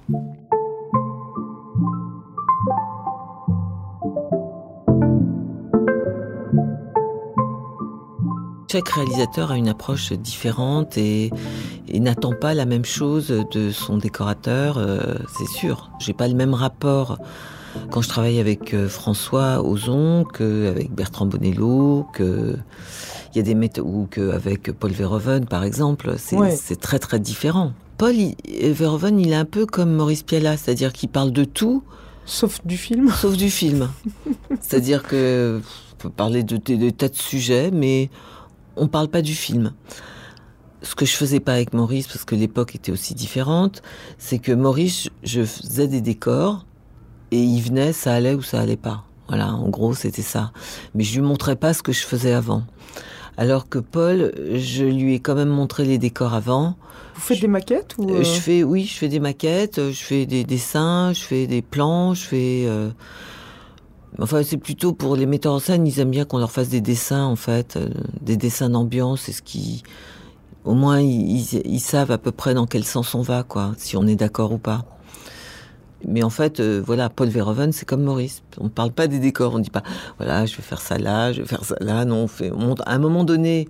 Chaque 8.70 8.90
réalisateur 8.90 9.52
a 9.52 9.58
une 9.58 9.70
approche 9.70 10.12
différente 10.12 10.98
et, 10.98 11.32
et 11.88 12.00
n'attend 12.02 12.34
pas 12.34 12.54
la 12.54 12.66
même 12.66 12.84
chose 12.84 13.30
de 13.52 13.72
son 13.72 13.98
décorateur, 13.98 14.78
euh, 14.78 15.00
c'est 15.38 15.48
sûr. 15.48 15.90
J'ai 16.00 16.12
pas 16.12 16.28
le 16.28 16.34
même 16.34 16.54
rapport 16.54 17.18
quand 17.92 18.02
je 18.02 18.10
travaille 18.10 18.40
avec 18.40 18.74
euh, 18.74 18.90
François 18.90 19.62
Ozon 19.66 20.26
qu'avec 20.26 20.92
Bertrand 20.94 21.26
Bonello, 21.28 22.06
que 22.14 22.58
il 23.34 23.38
y 23.38 23.40
a 23.40 23.44
des 23.44 23.56
méthodes 23.56 23.86
ou 23.86 24.08
qu'avec 24.10 24.72
Paul 24.74 24.92
Verhoeven 24.92 25.46
par 25.46 25.64
exemple, 25.64 26.16
c'est 26.18 26.36
Ouais. 26.36 26.52
c'est 26.56 26.80
très 26.80 27.00
très 27.00 27.20
différent. 27.20 27.72
Paul 27.98 28.14
il- 28.16 28.36
Verhoeven, 28.74 29.20
il 29.20 29.32
est 29.32 29.36
un 29.36 29.46
peu 29.46 29.66
comme 29.66 29.92
Maurice 29.94 30.24
Pialat, 30.24 30.58
c'est-à-dire 30.58 30.92
qu'il 30.94 31.10
parle 31.10 31.32
de 31.32 31.44
tout 31.46 31.84
Sauf 32.28 32.66
du 32.66 32.76
film 32.76 33.12
sauf 33.12 33.38
du 33.38 33.52
film. 33.52 33.90
C'est-à-dire 34.60 35.04
que 35.04 35.62
on 35.94 35.96
peut 35.98 36.10
parler 36.10 36.42
de, 36.44 36.58
de- 36.58 36.76
de 36.76 36.90
tas 36.90 37.08
de 37.10 37.16
sujets, 37.16 37.70
mais 37.72 38.10
on 38.76 38.88
parle 38.88 39.10
pas 39.10 39.22
du 39.22 39.36
film. 39.36 39.74
Ce 40.82 40.96
que 40.96 41.06
je 41.06 41.14
faisais 41.16 41.40
pas 41.40 41.54
avec 41.54 41.74
Maurice, 41.74 42.08
parce 42.08 42.26
que 42.26 42.36
l'époque 42.36 42.76
était 42.76 42.92
aussi 42.92 43.14
différente, 43.14 43.82
c'est 44.18 44.40
que 44.40 44.52
Maurice, 44.52 45.10
je 45.24 45.44
faisais 45.46 45.88
des 45.88 46.02
décors 46.02 46.66
et 47.32 47.40
il 47.42 47.62
venait, 47.62 47.94
ça 47.94 48.14
allait 48.14 48.34
ou 48.36 48.42
ça 48.42 48.60
allait 48.60 48.76
pas. 48.76 49.04
Voilà, 49.28 49.54
en 49.54 49.70
gros, 49.70 49.94
c'était 49.96 50.22
ça. 50.22 50.52
Mais 50.96 51.04
je 51.04 51.16
lui 51.20 51.26
montrais 51.26 51.56
pas 51.56 51.74
ce 51.74 51.82
que 51.84 51.92
je 51.92 52.06
faisais 52.06 52.34
avant. 52.34 52.64
Alors 53.38 53.68
que 53.70 53.80
Paul, 53.80 54.34
je 54.54 54.86
lui 54.86 55.16
ai 55.16 55.20
quand 55.20 55.36
même 55.36 55.50
montré 55.50 55.84
les 55.86 55.98
décors 55.98 56.34
avant. 56.34 56.76
Vous 57.16 57.22
faites 57.22 57.42
des 57.42 57.48
maquettes 57.48 57.96
ou 57.98 58.10
Euh, 58.10 58.20
euh, 58.20 58.24
Je 58.24 58.40
fais, 58.40 58.64
oui, 58.64 58.86
je 58.86 58.98
fais 58.98 59.08
des 59.10 59.20
maquettes, 59.20 59.80
euh, 59.80 59.92
je 59.92 60.04
fais 60.04 60.26
des 60.26 60.44
dessins, 60.44 61.12
je 61.14 61.22
fais 61.22 61.48
des 61.48 61.62
plans, 61.62 62.14
je 62.14 62.24
fais. 62.24 62.64
euh, 62.68 62.90
Enfin, 64.20 64.44
c'est 64.44 64.58
plutôt 64.58 64.94
pour 64.94 65.18
les 65.18 65.26
metteurs 65.26 65.54
en 65.54 65.60
scène, 65.60 65.86
ils 65.86 66.00
aiment 66.00 66.12
bien 66.12 66.24
qu'on 66.24 66.38
leur 66.38 66.52
fasse 66.52 66.70
des 66.70 66.80
dessins, 66.80 67.26
en 67.26 67.36
fait, 67.36 67.76
euh, 67.76 67.90
des 68.22 68.38
dessins 68.38 68.70
d'ambiance, 68.70 69.22
c'est 69.24 69.34
ce 69.34 69.42
qui. 69.42 69.84
Au 70.64 70.74
moins, 70.74 71.02
ils, 71.02 71.32
ils- 71.54 71.62
ils 71.66 71.80
savent 71.82 72.12
à 72.12 72.18
peu 72.18 72.32
près 72.32 72.54
dans 72.54 72.66
quel 72.66 72.86
sens 72.86 73.14
on 73.14 73.22
va, 73.22 73.44
quoi, 73.44 73.74
si 73.78 73.98
on 73.98 74.08
est 74.08 74.16
d'accord 74.16 74.54
ou 74.54 74.58
pas. 74.58 74.86
Mais 76.08 76.24
en 76.24 76.30
fait, 76.30 76.60
euh, 76.60 76.82
voilà, 76.86 77.10
Paul 77.10 77.30
Verhoeven, 77.30 77.72
c'est 77.72 77.86
comme 77.86 78.04
Maurice. 78.04 78.44
On 78.60 78.66
ne 78.66 78.70
parle 78.70 78.92
pas 78.92 79.08
des 79.08 79.20
décors, 79.20 79.56
on 79.56 79.58
ne 79.58 79.64
dit 79.64 79.70
pas, 79.70 79.84
voilà, 80.18 80.46
je 80.46 80.56
vais 80.56 80.64
faire 80.64 80.82
ça 80.82 80.98
là, 80.98 81.32
je 81.32 81.42
vais 81.42 81.48
faire 81.48 81.64
ça 81.64 81.76
là. 81.80 82.06
Non, 82.06 82.24
on 82.24 82.28
fait, 82.28 82.52
on 82.52 82.74
à 82.76 82.92
un 82.94 83.00
moment 83.00 83.24
donné, 83.24 83.68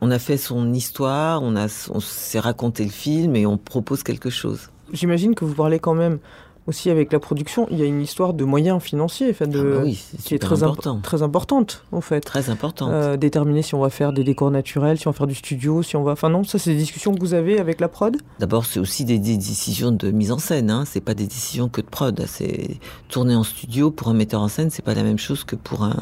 on 0.00 0.10
a 0.10 0.18
fait 0.18 0.36
son 0.36 0.72
histoire, 0.72 1.42
on, 1.42 1.54
on 1.56 2.00
s'est 2.00 2.40
raconté 2.40 2.84
le 2.84 2.90
film 2.90 3.36
et 3.36 3.46
on 3.46 3.56
propose 3.56 4.02
quelque 4.02 4.30
chose. 4.30 4.70
J'imagine 4.92 5.34
que 5.34 5.44
vous 5.44 5.54
parlez 5.54 5.78
quand 5.78 5.94
même 5.94 6.18
aussi 6.66 6.90
avec 6.90 7.12
la 7.12 7.18
production. 7.20 7.66
Il 7.70 7.78
y 7.78 7.82
a 7.82 7.86
une 7.86 8.00
histoire 8.00 8.34
de 8.34 8.44
moyens 8.44 8.82
financiers, 8.82 9.32
de, 9.32 9.36
Ah 9.42 9.46
bah 9.78 9.82
oui, 9.84 9.98
qui 10.24 10.34
est 10.34 10.38
très, 10.38 10.62
imp- 10.62 10.70
important. 10.70 11.00
très 11.02 11.22
importante, 11.22 11.84
en 11.92 12.00
fait. 12.00 12.20
Très 12.20 12.50
important. 12.50 12.88
Euh, 12.90 13.16
déterminer 13.16 13.62
si 13.62 13.74
on 13.74 13.80
va 13.80 13.90
faire 13.90 14.12
des 14.12 14.24
décors 14.24 14.50
naturels, 14.50 14.98
si 14.98 15.06
on 15.06 15.10
va 15.12 15.16
faire 15.16 15.26
du 15.26 15.34
studio, 15.34 15.82
si 15.82 15.96
on 15.96 16.02
va. 16.02 16.12
Enfin 16.12 16.28
non, 16.28 16.44
ça 16.44 16.58
c'est 16.58 16.70
des 16.70 16.76
discussions 16.76 17.14
que 17.14 17.20
vous 17.20 17.34
avez 17.34 17.58
avec 17.60 17.80
la 17.80 17.88
prod? 17.88 18.16
D'abord, 18.40 18.64
c'est 18.64 18.80
aussi 18.80 19.04
des, 19.04 19.18
des 19.18 19.36
décisions 19.36 19.92
de 19.92 20.10
mise 20.10 20.32
en 20.32 20.38
scène. 20.38 20.70
Hein. 20.70 20.84
C'est 20.86 21.00
pas 21.00 21.14
des 21.14 21.26
décisions 21.26 21.68
que 21.68 21.80
de 21.80 21.86
prod. 21.86 22.24
C'est 22.26 22.78
tourner 23.08 23.34
en 23.36 23.44
studio 23.44 23.90
pour 23.90 24.08
un 24.08 24.14
metteur 24.14 24.40
en 24.40 24.48
scène, 24.48 24.70
c'est 24.70 24.84
pas 24.84 24.94
la 24.94 25.02
même 25.02 25.18
chose 25.18 25.44
que 25.44 25.56
pour 25.56 25.84
un 25.84 25.96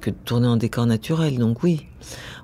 que 0.00 0.10
de 0.10 0.16
tourner 0.24 0.46
en 0.48 0.56
décor 0.56 0.86
naturel. 0.86 1.38
Donc 1.38 1.62
oui, 1.62 1.86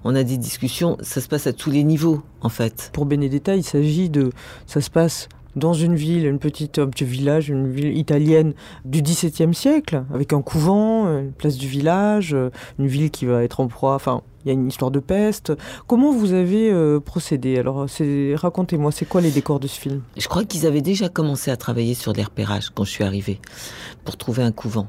on 0.04 0.14
a 0.14 0.22
des 0.22 0.36
discussions. 0.36 0.96
Ça 1.00 1.20
se 1.20 1.28
passe 1.28 1.46
à 1.46 1.52
tous 1.52 1.70
les 1.70 1.84
niveaux, 1.84 2.22
en 2.42 2.48
fait. 2.48 2.90
Pour 2.92 3.06
Benedetta, 3.06 3.56
il 3.56 3.64
s'agit 3.64 4.10
de. 4.10 4.30
Ça 4.66 4.80
se 4.80 4.90
passe 4.90 5.28
dans 5.56 5.72
une 5.72 5.96
ville, 5.96 6.26
une 6.26 6.38
petite, 6.38 6.78
un 6.78 6.88
petit 6.88 7.04
village, 7.04 7.48
une 7.48 7.66
ville 7.66 7.96
italienne 7.96 8.52
du 8.84 9.02
XVIIe 9.02 9.54
siècle, 9.54 10.04
avec 10.12 10.32
un 10.32 10.42
couvent, 10.42 11.06
une 11.06 11.32
place 11.32 11.56
du 11.56 11.66
village, 11.66 12.34
euh, 12.34 12.50
une 12.78 12.86
ville 12.86 13.10
qui 13.10 13.24
va 13.24 13.42
être 13.42 13.60
en 13.60 13.66
proie, 13.66 13.94
enfin, 13.94 14.22
il 14.44 14.48
y 14.48 14.50
a 14.50 14.52
une 14.52 14.68
histoire 14.68 14.92
de 14.92 15.00
peste. 15.00 15.52
Comment 15.88 16.12
vous 16.12 16.32
avez 16.32 16.70
euh, 16.70 17.00
procédé? 17.00 17.58
Alors, 17.58 17.86
racontez-moi, 18.34 18.92
c'est 18.92 19.06
quoi 19.06 19.20
les 19.20 19.32
décors 19.32 19.58
de 19.58 19.66
ce 19.66 19.80
film? 19.80 20.02
Je 20.16 20.28
crois 20.28 20.44
qu'ils 20.44 20.66
avaient 20.66 20.82
déjà 20.82 21.08
commencé 21.08 21.50
à 21.50 21.56
travailler 21.56 21.94
sur 21.94 22.12
les 22.12 22.22
repérages 22.22 22.70
quand 22.70 22.84
je 22.84 22.90
suis 22.90 23.04
arrivée, 23.04 23.40
pour 24.04 24.16
trouver 24.16 24.42
un 24.44 24.52
couvent. 24.52 24.88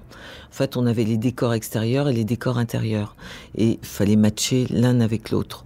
En 0.49 0.53
fait, 0.53 0.77
on 0.77 0.85
avait 0.85 1.05
les 1.05 1.17
décors 1.17 1.53
extérieurs 1.53 2.09
et 2.09 2.13
les 2.13 2.25
décors 2.25 2.57
intérieurs. 2.57 3.15
Et 3.55 3.79
il 3.81 3.87
fallait 3.87 4.15
matcher 4.15 4.67
l'un 4.69 4.99
avec 4.99 5.31
l'autre. 5.31 5.65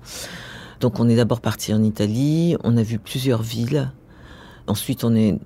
Donc 0.80 1.00
on 1.00 1.08
est 1.10 1.16
d'abord 1.16 1.42
parti 1.42 1.74
en 1.74 1.84
Italie, 1.84 2.56
on 2.64 2.76
a 2.76 2.82
vu 2.82 2.98
plusieurs 2.98 3.44
villes. 3.44 3.92
Ensuite, 4.72 5.04
on 5.04 5.14
est... 5.16 5.38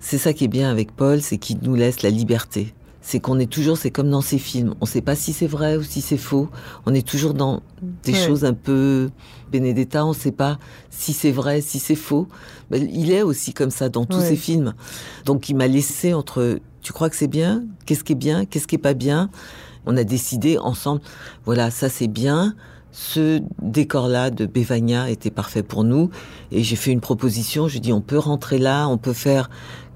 C'est 0.00 0.18
ça 0.18 0.34
qui 0.34 0.44
est 0.44 0.48
bien 0.48 0.70
avec 0.70 0.92
Paul, 0.92 1.22
c'est 1.22 1.38
qu'il 1.38 1.58
nous 1.62 1.74
laisse 1.74 2.02
la 2.02 2.10
liberté. 2.10 2.74
C'est 3.00 3.18
qu'on 3.20 3.38
est 3.38 3.50
toujours, 3.50 3.78
c'est 3.78 3.90
comme 3.90 4.10
dans 4.10 4.20
ses 4.20 4.36
films. 4.36 4.74
On 4.82 4.84
ne 4.84 4.90
sait 4.90 5.00
pas 5.00 5.14
si 5.16 5.32
c'est 5.32 5.46
vrai 5.46 5.78
ou 5.78 5.82
si 5.82 6.02
c'est 6.02 6.18
faux. 6.18 6.50
On 6.84 6.92
est 6.92 7.06
toujours 7.06 7.32
dans 7.32 7.62
des 8.04 8.12
Ouais. 8.12 8.26
choses 8.26 8.44
un 8.44 8.52
peu 8.52 9.08
Benedetta. 9.50 10.04
On 10.04 10.10
ne 10.10 10.14
sait 10.14 10.32
pas 10.32 10.58
si 10.90 11.14
c'est 11.14 11.30
vrai, 11.30 11.62
si 11.62 11.78
c'est 11.78 11.94
faux. 11.94 12.28
Il 12.70 13.10
est 13.10 13.22
aussi 13.22 13.54
comme 13.54 13.70
ça 13.70 13.88
dans 13.88 14.04
tous 14.04 14.18
Ouais. 14.18 14.28
ses 14.28 14.36
films. 14.36 14.74
Donc 15.24 15.48
il 15.48 15.56
m'a 15.56 15.66
laissé 15.66 16.12
entre 16.12 16.58
tu 16.82 16.92
crois 16.92 17.08
que 17.08 17.16
c'est 17.16 17.26
bien? 17.28 17.64
Qu'est-ce 17.86 18.04
qui 18.04 18.12
est 18.12 18.22
bien? 18.28 18.44
Qu'est-ce 18.44 18.66
qui 18.66 18.74
est 18.74 18.78
pas 18.78 18.94
bien? 18.94 19.30
On 19.86 19.96
a 19.96 20.04
décidé 20.04 20.58
ensemble, 20.58 21.00
voilà, 21.46 21.70
ça 21.70 21.88
c'est 21.88 22.08
bien. 22.08 22.54
Ce 22.92 23.40
décor-là 23.62 24.30
de 24.30 24.46
Bévagna 24.46 25.10
était 25.10 25.30
parfait 25.30 25.62
pour 25.62 25.84
nous. 25.84 26.10
Et 26.50 26.62
j'ai 26.62 26.76
fait 26.76 26.90
une 26.90 27.00
proposition. 27.00 27.68
Je 27.68 27.78
dis, 27.78 27.92
on 27.92 28.00
peut 28.00 28.18
rentrer 28.18 28.58
là, 28.58 28.88
on 28.88 28.98
peut 28.98 29.12
faire 29.12 29.48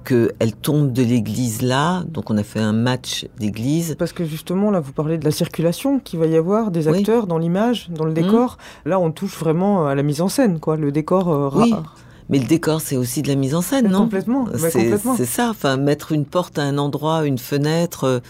qu'elle 0.05 0.53
tombe 0.61 0.93
de 0.93 1.03
l'église 1.03 1.63
là. 1.63 2.05
Donc 2.09 2.31
on 2.31 2.37
a 2.37 2.43
fait 2.43 2.61
un 2.61 2.73
match 2.75 3.27
d'église. 3.39 3.97
Parce 3.99 4.13
que 4.13 4.25
justement, 4.25 4.71
là, 4.71 4.79
vous 4.81 4.93
parlez 4.93 5.19
de 5.19 5.25
la 5.25 5.31
circulation 5.31 5.99
qu'il 5.99 6.21
va 6.21 6.27
y 6.27 6.37
avoir, 6.37 6.71
des 6.71 6.89
Oui. 6.89 6.99
acteurs 6.99 7.27
dans 7.27 7.39
l'image, 7.39 7.89
dans 7.91 8.05
le 8.05 8.13
décor. 8.13 8.59
Là, 8.85 9.01
on 9.01 9.11
touche 9.11 9.37
vraiment 9.39 9.87
à 9.87 9.95
la 9.95 10.03
mise 10.03 10.21
en 10.21 10.29
scène, 10.29 10.61
quoi. 10.61 10.77
Le 10.77 10.93
décor 10.93 11.29
euh, 11.33 11.51
Oui, 11.55 11.73
rare. 11.73 11.97
Mais 12.31 12.39
le 12.39 12.47
décor, 12.47 12.81
c'est 12.81 12.97
aussi 12.97 13.21
de 13.23 13.29
la 13.29 13.35
mise 13.35 13.55
en 13.55 13.61
scène, 13.61 13.89
non? 13.89 14.01
Complètement, 14.01 14.47
C'est 14.57 14.73
complètement. 14.73 15.15
c'est 15.17 15.27
ça. 15.27 15.51
Enfin, 15.51 15.77
mettre 15.77 16.13
une 16.13 16.25
porte 16.25 16.59
à 16.59 16.63
un 16.63 16.79
endroit, 16.79 17.27
une 17.27 17.37
fenêtre, 17.39 18.05
euh, 18.05 18.21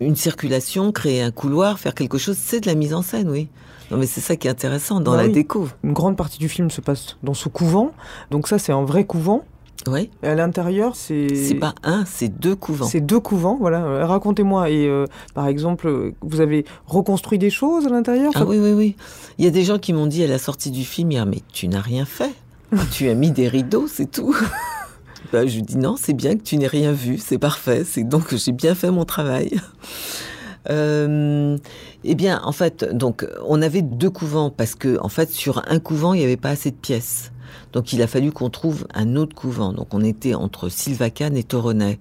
une 0.00 0.16
circulation, 0.16 0.92
créer 0.92 1.22
un 1.22 1.30
couloir, 1.30 1.78
faire 1.78 1.94
quelque 1.94 2.18
chose, 2.18 2.36
c'est 2.38 2.60
de 2.60 2.66
la 2.66 2.74
mise 2.74 2.94
en 2.94 3.02
scène, 3.02 3.28
oui. 3.28 3.48
Non, 3.90 3.98
mais 3.98 4.06
c'est 4.06 4.20
ça 4.20 4.36
qui 4.36 4.46
est 4.46 4.50
intéressant 4.50 5.00
dans 5.00 5.12
Bah 5.12 5.18
la 5.18 5.24
oui. 5.24 5.32
déco. 5.32 5.68
Une 5.82 5.92
grande 5.92 6.16
partie 6.16 6.38
du 6.38 6.48
film 6.48 6.70
se 6.70 6.80
passe 6.80 7.16
dans 7.22 7.34
ce 7.34 7.48
couvent. 7.48 7.90
Donc 8.30 8.46
ça, 8.48 8.58
c'est 8.58 8.72
un 8.72 8.84
vrai 8.84 9.04
couvent. 9.04 9.44
Oui. 9.88 10.10
Et 10.22 10.28
à 10.28 10.34
l'intérieur, 10.34 10.94
c'est... 10.94 11.34
C'est 11.34 11.54
pas 11.54 11.74
un, 11.82 12.04
c'est 12.06 12.28
deux 12.28 12.54
couvents. 12.54 12.86
C'est 12.86 13.00
deux 13.00 13.18
couvents, 13.18 13.56
voilà. 13.58 13.82
Euh, 13.82 14.06
Racontez-moi. 14.06 14.70
Et 14.70 14.86
euh, 14.86 15.06
par 15.34 15.48
exemple, 15.48 15.88
euh, 15.88 16.14
vous 16.20 16.40
avez 16.40 16.64
reconstruit 16.86 17.38
des 17.38 17.50
choses 17.50 17.86
à 17.86 17.90
l'intérieur? 17.90 18.30
Ah 18.36 18.44
oui, 18.46 18.58
oui, 18.58 18.72
oui. 18.72 18.96
Il 19.38 19.44
y 19.44 19.48
a 19.48 19.50
des 19.50 19.64
gens 19.64 19.78
qui 19.78 19.92
m'ont 19.92 20.06
dit 20.06 20.22
à 20.22 20.26
la 20.28 20.38
sortie 20.38 20.70
du 20.70 20.84
film 20.84 21.10
hier, 21.10 21.26
mais 21.26 21.40
tu 21.52 21.66
n'as 21.66 21.80
rien 21.80 22.04
fait. 22.04 22.32
tu 22.92 23.08
as 23.08 23.14
mis 23.14 23.32
des 23.32 23.48
rideaux, 23.48 23.86
c'est 23.88 24.10
tout. 24.10 24.36
Bah, 25.32 25.46
je 25.46 25.56
lui 25.56 25.62
dis 25.62 25.76
non, 25.76 25.96
c'est 25.96 26.12
bien 26.12 26.36
que 26.36 26.42
tu 26.42 26.56
n'aies 26.56 26.66
rien 26.66 26.92
vu, 26.92 27.18
c'est 27.18 27.38
parfait. 27.38 27.84
C'est 27.84 28.04
donc 28.04 28.34
j'ai 28.34 28.52
bien 28.52 28.74
fait 28.74 28.90
mon 28.90 29.04
travail. 29.04 29.50
Euh, 30.68 31.56
eh 32.04 32.14
bien, 32.14 32.42
en 32.44 32.52
fait, 32.52 32.84
donc 32.84 33.26
on 33.46 33.62
avait 33.62 33.80
deux 33.80 34.10
couvents 34.10 34.50
parce 34.50 34.74
que 34.74 34.98
en 35.00 35.08
fait 35.08 35.30
sur 35.30 35.62
un 35.66 35.78
couvent 35.78 36.12
il 36.12 36.18
n'y 36.18 36.24
avait 36.24 36.36
pas 36.36 36.50
assez 36.50 36.70
de 36.70 36.76
pièces. 36.76 37.32
Donc 37.72 37.94
il 37.94 38.02
a 38.02 38.06
fallu 38.06 38.30
qu'on 38.30 38.50
trouve 38.50 38.86
un 38.92 39.16
autre 39.16 39.34
couvent. 39.34 39.72
Donc 39.72 39.94
on 39.94 40.02
était 40.02 40.34
entre 40.34 40.68
Sylvacane 40.68 41.36
et 41.36 41.44
Toronnet 41.44 41.98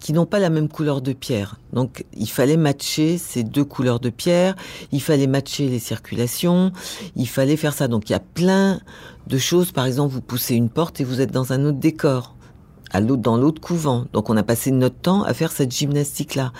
qui 0.00 0.12
n'ont 0.12 0.26
pas 0.26 0.38
la 0.38 0.50
même 0.50 0.68
couleur 0.68 1.02
de 1.02 1.12
pierre. 1.12 1.56
Donc 1.72 2.04
il 2.14 2.28
fallait 2.28 2.56
matcher 2.56 3.18
ces 3.18 3.44
deux 3.44 3.64
couleurs 3.64 4.00
de 4.00 4.10
pierre, 4.10 4.56
il 4.90 5.02
fallait 5.02 5.26
matcher 5.26 5.68
les 5.68 5.78
circulations, 5.78 6.72
il 7.14 7.28
fallait 7.28 7.56
faire 7.56 7.74
ça. 7.74 7.86
Donc 7.86 8.08
il 8.08 8.12
y 8.12 8.16
a 8.16 8.20
plein 8.20 8.80
de 9.26 9.38
choses. 9.38 9.70
Par 9.72 9.86
exemple, 9.86 10.12
vous 10.12 10.22
poussez 10.22 10.54
une 10.54 10.70
porte 10.70 11.00
et 11.00 11.04
vous 11.04 11.20
êtes 11.20 11.30
dans 11.30 11.52
un 11.52 11.64
autre 11.64 11.78
décor. 11.78 12.34
À 12.92 12.98
l'autre, 12.98 13.22
dans 13.22 13.36
l'autre 13.36 13.60
couvent. 13.60 14.06
Donc 14.12 14.30
on 14.30 14.36
a 14.36 14.42
passé 14.42 14.72
notre 14.72 14.96
temps 14.96 15.22
à 15.22 15.32
faire 15.32 15.52
cette 15.52 15.70
gymnastique-là. 15.70 16.52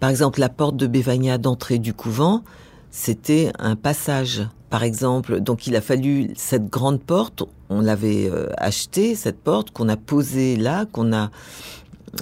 Par 0.00 0.10
exemple, 0.10 0.38
la 0.38 0.50
porte 0.50 0.76
de 0.76 0.86
Bévagna 0.86 1.38
d'entrée 1.38 1.78
du 1.78 1.94
couvent, 1.94 2.42
c'était 2.90 3.52
un 3.58 3.74
passage. 3.74 4.46
Par 4.68 4.82
exemple, 4.82 5.40
donc 5.40 5.66
il 5.66 5.74
a 5.76 5.80
fallu 5.80 6.30
cette 6.36 6.68
grande 6.68 7.00
porte, 7.00 7.42
on 7.70 7.80
l'avait 7.80 8.28
euh, 8.28 8.48
achetée, 8.58 9.14
cette 9.14 9.40
porte, 9.40 9.70
qu'on 9.70 9.88
a 9.88 9.96
posée 9.96 10.56
là, 10.56 10.84
qu'on 10.84 11.14
a 11.14 11.30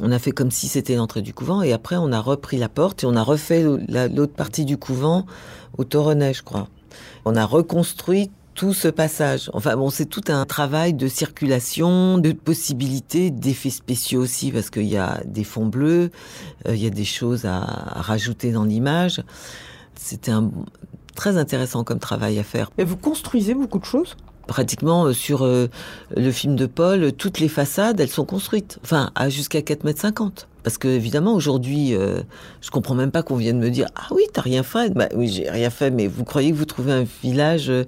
on 0.03 0.13
a 0.13 0.19
fait 0.19 0.33
comme 0.33 0.51
si 0.51 0.69
c'était 0.69 0.95
l'entrée 0.97 1.23
du 1.23 1.33
couvent 1.35 1.63
et 1.63 1.73
après 1.73 1.97
on 1.97 2.13
a 2.13 2.21
repris 2.21 2.59
la 2.59 2.69
porte 2.69 3.03
et 3.05 3.07
on 3.07 3.17
a 3.17 3.23
refait 3.23 3.65
la- 3.89 4.09
l'autre 4.09 4.35
partie 4.35 4.65
du 4.65 4.77
couvent 4.77 5.27
au 5.79 5.85
Toronnet, 5.85 6.35
je 6.35 6.43
crois. 6.43 6.69
On 7.25 7.35
a 7.37 7.45
reconstruit 7.45 8.31
tout 8.55 8.73
ce 8.73 8.89
passage. 8.89 9.51
Enfin 9.53 9.77
bon, 9.77 9.91
c'est 9.91 10.07
tout 10.07 10.23
un 10.29 10.47
travail 10.47 10.95
de 10.95 11.09
circulation, 11.09 12.17
de 12.19 12.33
possibilités, 12.33 13.31
d'effets 13.31 13.69
spéciaux 13.71 14.23
aussi 14.23 14.51
parce 14.51 14.71
qu'il 14.71 14.85
y 14.87 14.97
a 14.97 15.21
des 15.27 15.45
fonds 15.45 15.67
bleus, 15.67 16.11
euh, 16.67 16.75
il 16.75 16.83
y 16.83 16.87
a 16.87 16.91
des 16.91 17.05
choses 17.05 17.45
à, 17.45 17.59
à 17.59 18.01
rajouter 18.01 18.53
dans 18.53 18.65
l'image. 18.65 19.23
C'était 19.95 20.31
un 20.31 20.51
très 21.15 21.37
intéressant 21.37 21.85
comme 21.85 21.99
travail 21.99 22.39
à 22.39 22.43
faire 22.43 22.71
Et 22.79 22.85
vous 22.85 22.97
construisez 22.97 23.55
beaucoup 23.55 23.79
de 23.79 23.85
choses? 23.85 24.17
Pratiquement 24.47 25.07
euh, 25.07 25.13
sur 25.13 25.45
euh, 25.45 25.69
le 26.17 26.31
film 26.31 26.57
de 26.57 26.67
Paul, 26.67 27.13
toutes 27.13 27.41
les 27.41 27.49
façades, 27.49 28.01
elles 28.01 28.09
sont 28.09 28.25
construites. 28.25 28.79
Enfin, 28.83 29.11
à 29.15 29.29
jusqu'à 29.29 29.63
4 29.63 29.85
mètres 29.85 30.01
50. 30.01 30.49
Parce 30.67 30.79
que, 30.79 30.89
évidemment, 30.89 31.35
aujourd'hui, 31.35 31.95
euh, 31.95 32.23
je 32.61 32.73
comprends 32.73 32.97
même 32.97 33.13
pas 33.13 33.23
qu'on 33.23 33.37
vienne 33.37 33.61
me 33.61 33.71
dire 33.71 33.87
Ah 33.95 34.09
oui, 34.11 34.25
t'as 34.33 34.43
rien 34.43 34.65
fait. 34.65 34.93
Bah 34.93 35.07
oui, 35.15 35.29
j'ai 35.29 35.49
rien 35.49 35.71
fait, 35.71 35.93
mais 35.93 36.09
vous 36.09 36.25
croyez 36.25 36.51
que 36.51 36.57
vous 36.57 36.65
trouvez 36.65 36.91
un 36.91 37.05
village 37.23 37.71
euh, 37.71 37.85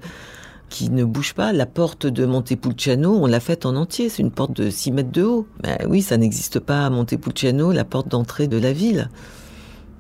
qui 0.69 0.89
ne 0.89 1.03
bouge 1.03 1.35
pas? 1.35 1.53
La 1.53 1.67
porte 1.67 2.07
de 2.07 2.25
Montepulciano, 2.25 3.19
on 3.21 3.27
l'a 3.27 3.41
faite 3.41 3.67
en 3.67 3.75
entier. 3.75 4.09
C'est 4.09 4.23
une 4.23 4.31
porte 4.31 4.53
de 4.53 4.71
6 4.71 4.93
mètres 4.93 5.11
de 5.11 5.25
haut. 5.25 5.49
Bah 5.61 5.79
oui, 5.89 6.03
ça 6.03 6.17
n'existe 6.19 6.61
pas 6.61 6.87
à 6.87 6.91
Montepulciano, 6.91 7.73
la 7.73 7.85
porte 7.85 8.07
d'entrée 8.07 8.47
de 8.47 8.59
la 8.59 8.73
ville. 8.73 9.11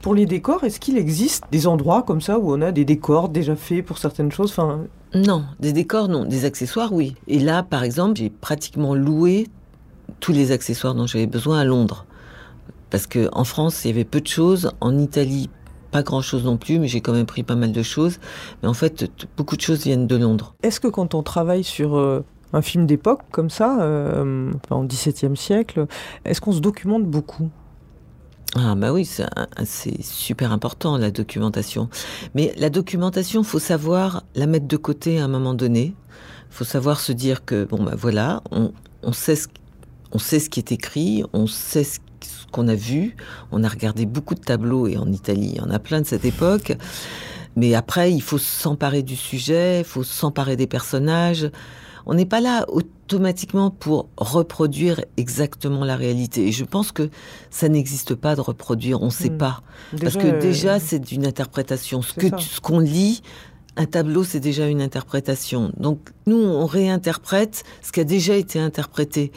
Pour 0.03 0.15
les 0.15 0.27
décors, 0.27 0.65
est-ce 0.65 0.79
qu'il 0.79 0.97
existe 0.97 1.45
des 1.51 1.67
endroits 1.67 2.03
comme 2.03 2.21
ça 2.21 2.39
où 2.39 2.53
on 2.53 2.63
a 2.63 2.71
des 2.71 2.85
décors 2.85 3.29
déjà 3.29 3.57
faits 3.57 3.85
pour 3.85 3.99
certaines 3.99 4.31
choses 4.31 4.51
enfin, 4.51 4.85
Non, 5.15 5.45
des 5.59 5.73
décors, 5.73 6.09
non. 6.09 6.25
Des 6.25 6.45
accessoires, 6.45 6.93
oui. 6.93 7.15
Et 7.27 7.39
là, 7.39 7.63
par 7.63 7.83
exemple, 7.83 8.17
j'ai 8.17 8.31
pratiquement 8.31 8.95
loué 8.95 9.49
tous 10.21 10.33
les 10.33 10.53
accessoires 10.53 10.95
dont 10.95 11.07
j'avais 11.07 11.27
besoin 11.27 11.59
à 11.59 11.65
Londres. 11.65 12.07
Parce 12.91 13.07
que 13.07 13.29
en 13.33 13.45
France, 13.45 13.85
il 13.85 13.89
y 13.89 13.91
avait 13.91 14.05
peu 14.05 14.21
de 14.21 14.27
choses. 14.27 14.71
En 14.81 14.97
Italie, 14.97 15.51
pas 15.91 16.03
grand 16.03 16.23
chose 16.23 16.45
non 16.45 16.57
plus, 16.57 16.79
mais 16.79 16.89
j'ai 16.89 17.01
quand 17.01 17.13
même 17.13 17.27
pris 17.27 17.43
pas 17.43 17.57
mal 17.57 17.73
de 17.73 17.83
choses. 17.83 18.19
Mais 18.63 18.69
en 18.69 18.75
fait, 18.75 19.11
beaucoup 19.37 19.57
de 19.57 19.61
choses 19.61 19.83
viennent 19.85 20.07
de 20.07 20.17
Londres. 20.17 20.55
Est-ce 20.63 20.81
que 20.81 20.89
quand 20.89 21.15
on 21.15 21.23
travaille 21.23 21.65
sur 21.65 21.97
euh, 21.97 22.25
un 22.53 22.63
film 22.63 22.87
d'époque 22.87 23.23
comme 23.31 23.51
ça, 23.51 23.81
euh, 23.81 24.53
en 24.71 24.85
XVIIe 24.85 25.37
siècle, 25.37 25.87
est-ce 26.25 26.41
qu'on 26.41 26.53
se 26.53 26.61
documente 26.61 27.05
beaucoup? 27.05 27.51
Ah 28.55 28.75
bah 28.75 28.93
oui, 28.93 29.05
c'est 29.05 30.03
super 30.03 30.53
important 30.53 30.97
la 30.97 31.11
documentation. 31.11 31.91
Mais 32.35 32.55
la 32.57 32.71
documentation, 32.71 33.43
faut 33.43 33.59
savoir 33.59 34.25
la 34.35 34.47
mettre 34.47 34.67
de 34.67 34.77
côté 34.77 35.21
à 35.21 35.25
un 35.25 35.29
moment 35.29 35.55
donné. 35.55 35.95
Faut 36.51 36.65
savoir 36.65 36.99
se 36.99 37.13
dire 37.13 37.45
que 37.45 37.65
bon 37.65 37.83
bah 37.85 37.95
voilà, 37.95 38.43
on, 38.51 38.73
on 39.03 39.13
sait 39.13 39.37
ce 39.37 39.49
on 40.13 40.19
sait 40.19 40.41
ce 40.41 40.49
qui 40.49 40.61
est 40.61 40.73
écrit, 40.73 41.23
on 41.33 41.47
sait 41.47 41.85
ce 41.85 41.99
qu'on 42.51 42.69
a 42.69 42.75
vu. 42.75 43.17
On 43.53 43.63
a 43.63 43.69
regardé 43.69 44.07
beaucoup 44.07 44.35
de 44.35 44.41
tableaux 44.41 44.87
et 44.87 44.97
en 44.97 45.11
Italie, 45.13 45.51
il 45.53 45.57
y 45.57 45.61
en 45.61 45.71
a 45.71 45.79
plein 45.79 46.01
de 46.01 46.07
cette 46.07 46.25
époque. 46.25 46.77
Mais 47.57 47.75
après, 47.75 48.13
il 48.13 48.23
faut 48.23 48.39
s'emparer 48.39 49.03
du 49.03 49.17
sujet, 49.17 49.81
il 49.81 49.85
faut 49.85 50.05
s'emparer 50.05 50.57
des 50.57 50.67
personnages. 50.67 51.51
On 52.09 52.15
n'est 52.15 52.27
pas 52.27 52.41
là 52.41 52.65
automatiquement 52.69 53.71
pour 53.71 54.09
reproduire 54.17 55.01
exactement 55.17 55.85
la 55.85 55.95
réalité. 55.97 56.47
Et 56.49 56.53
je 56.53 56.65
pense 56.65 56.91
que 56.91 57.11
ça 57.51 57.69
n'existe 57.69 58.15
pas 58.15 58.35
de 58.35 58.41
reproduire, 58.41 59.01
on 59.03 59.07
ne 59.07 59.11
sait 59.11 59.31
Hmm. 59.31 59.39
pas. 59.39 59.63
Parce 60.01 60.15
Déjà, 60.15 60.21
que 60.21 60.27
euh, 60.37 60.41
déjà, 60.41 60.81
c'est 60.81 61.13
une 61.13 61.27
interprétation. 61.27 62.03
Ce 62.03 62.13
c'est 62.19 62.31
ça. 62.31 62.37
tu- 62.37 62.47
ce 62.49 62.61
qu'on 62.61 62.79
lit, 62.81 63.23
un 63.81 63.87
tableau, 63.87 64.25
c'est 64.25 64.41
déjà 64.41 64.67
une 64.67 64.83
interprétation. 64.83 65.71
Donc, 65.79 66.01
nous, 66.27 66.37
on 66.37 66.67
réinterprète 66.67 67.63
ce 67.81 67.93
qui 67.93 68.01
a 68.01 68.05
déjà 68.05 68.35
été 68.35 68.59
interprété. 68.59 69.31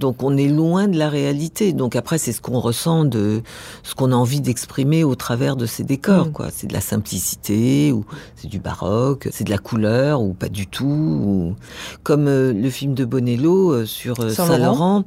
Donc, 0.00 0.22
on 0.22 0.36
est 0.36 0.48
loin 0.48 0.86
de 0.86 0.98
la 0.98 1.08
réalité. 1.08 1.72
Donc, 1.72 1.96
après, 1.96 2.18
c'est 2.18 2.32
ce 2.32 2.42
qu'on 2.42 2.60
ressent 2.60 3.06
de 3.06 3.42
ce 3.82 3.94
qu'on 3.94 4.12
a 4.12 4.14
envie 4.14 4.42
d'exprimer 4.42 5.02
au 5.02 5.14
travers 5.14 5.56
de 5.56 5.64
ces 5.64 5.82
décors, 5.82 6.26
Mm. 6.26 6.32
quoi. 6.32 6.48
C'est 6.52 6.66
de 6.66 6.74
la 6.74 6.82
simplicité, 6.82 7.90
ou 7.90 8.04
c'est 8.36 8.48
du 8.48 8.58
baroque, 8.58 9.28
c'est 9.32 9.44
de 9.44 9.50
la 9.50 9.58
couleur, 9.58 10.20
ou 10.20 10.34
pas 10.34 10.50
du 10.50 10.66
tout. 10.66 10.84
ou- 10.84 11.54
Comme 12.02 12.28
euh, 12.28 12.52
le 12.52 12.68
film 12.70 12.92
de 12.92 13.06
Bonello 13.06 13.72
euh, 13.72 13.86
sur 13.86 14.20
euh, 14.20 14.28
Saint-Laurent. 14.28 14.56
Saint-Laurent, 14.58 15.04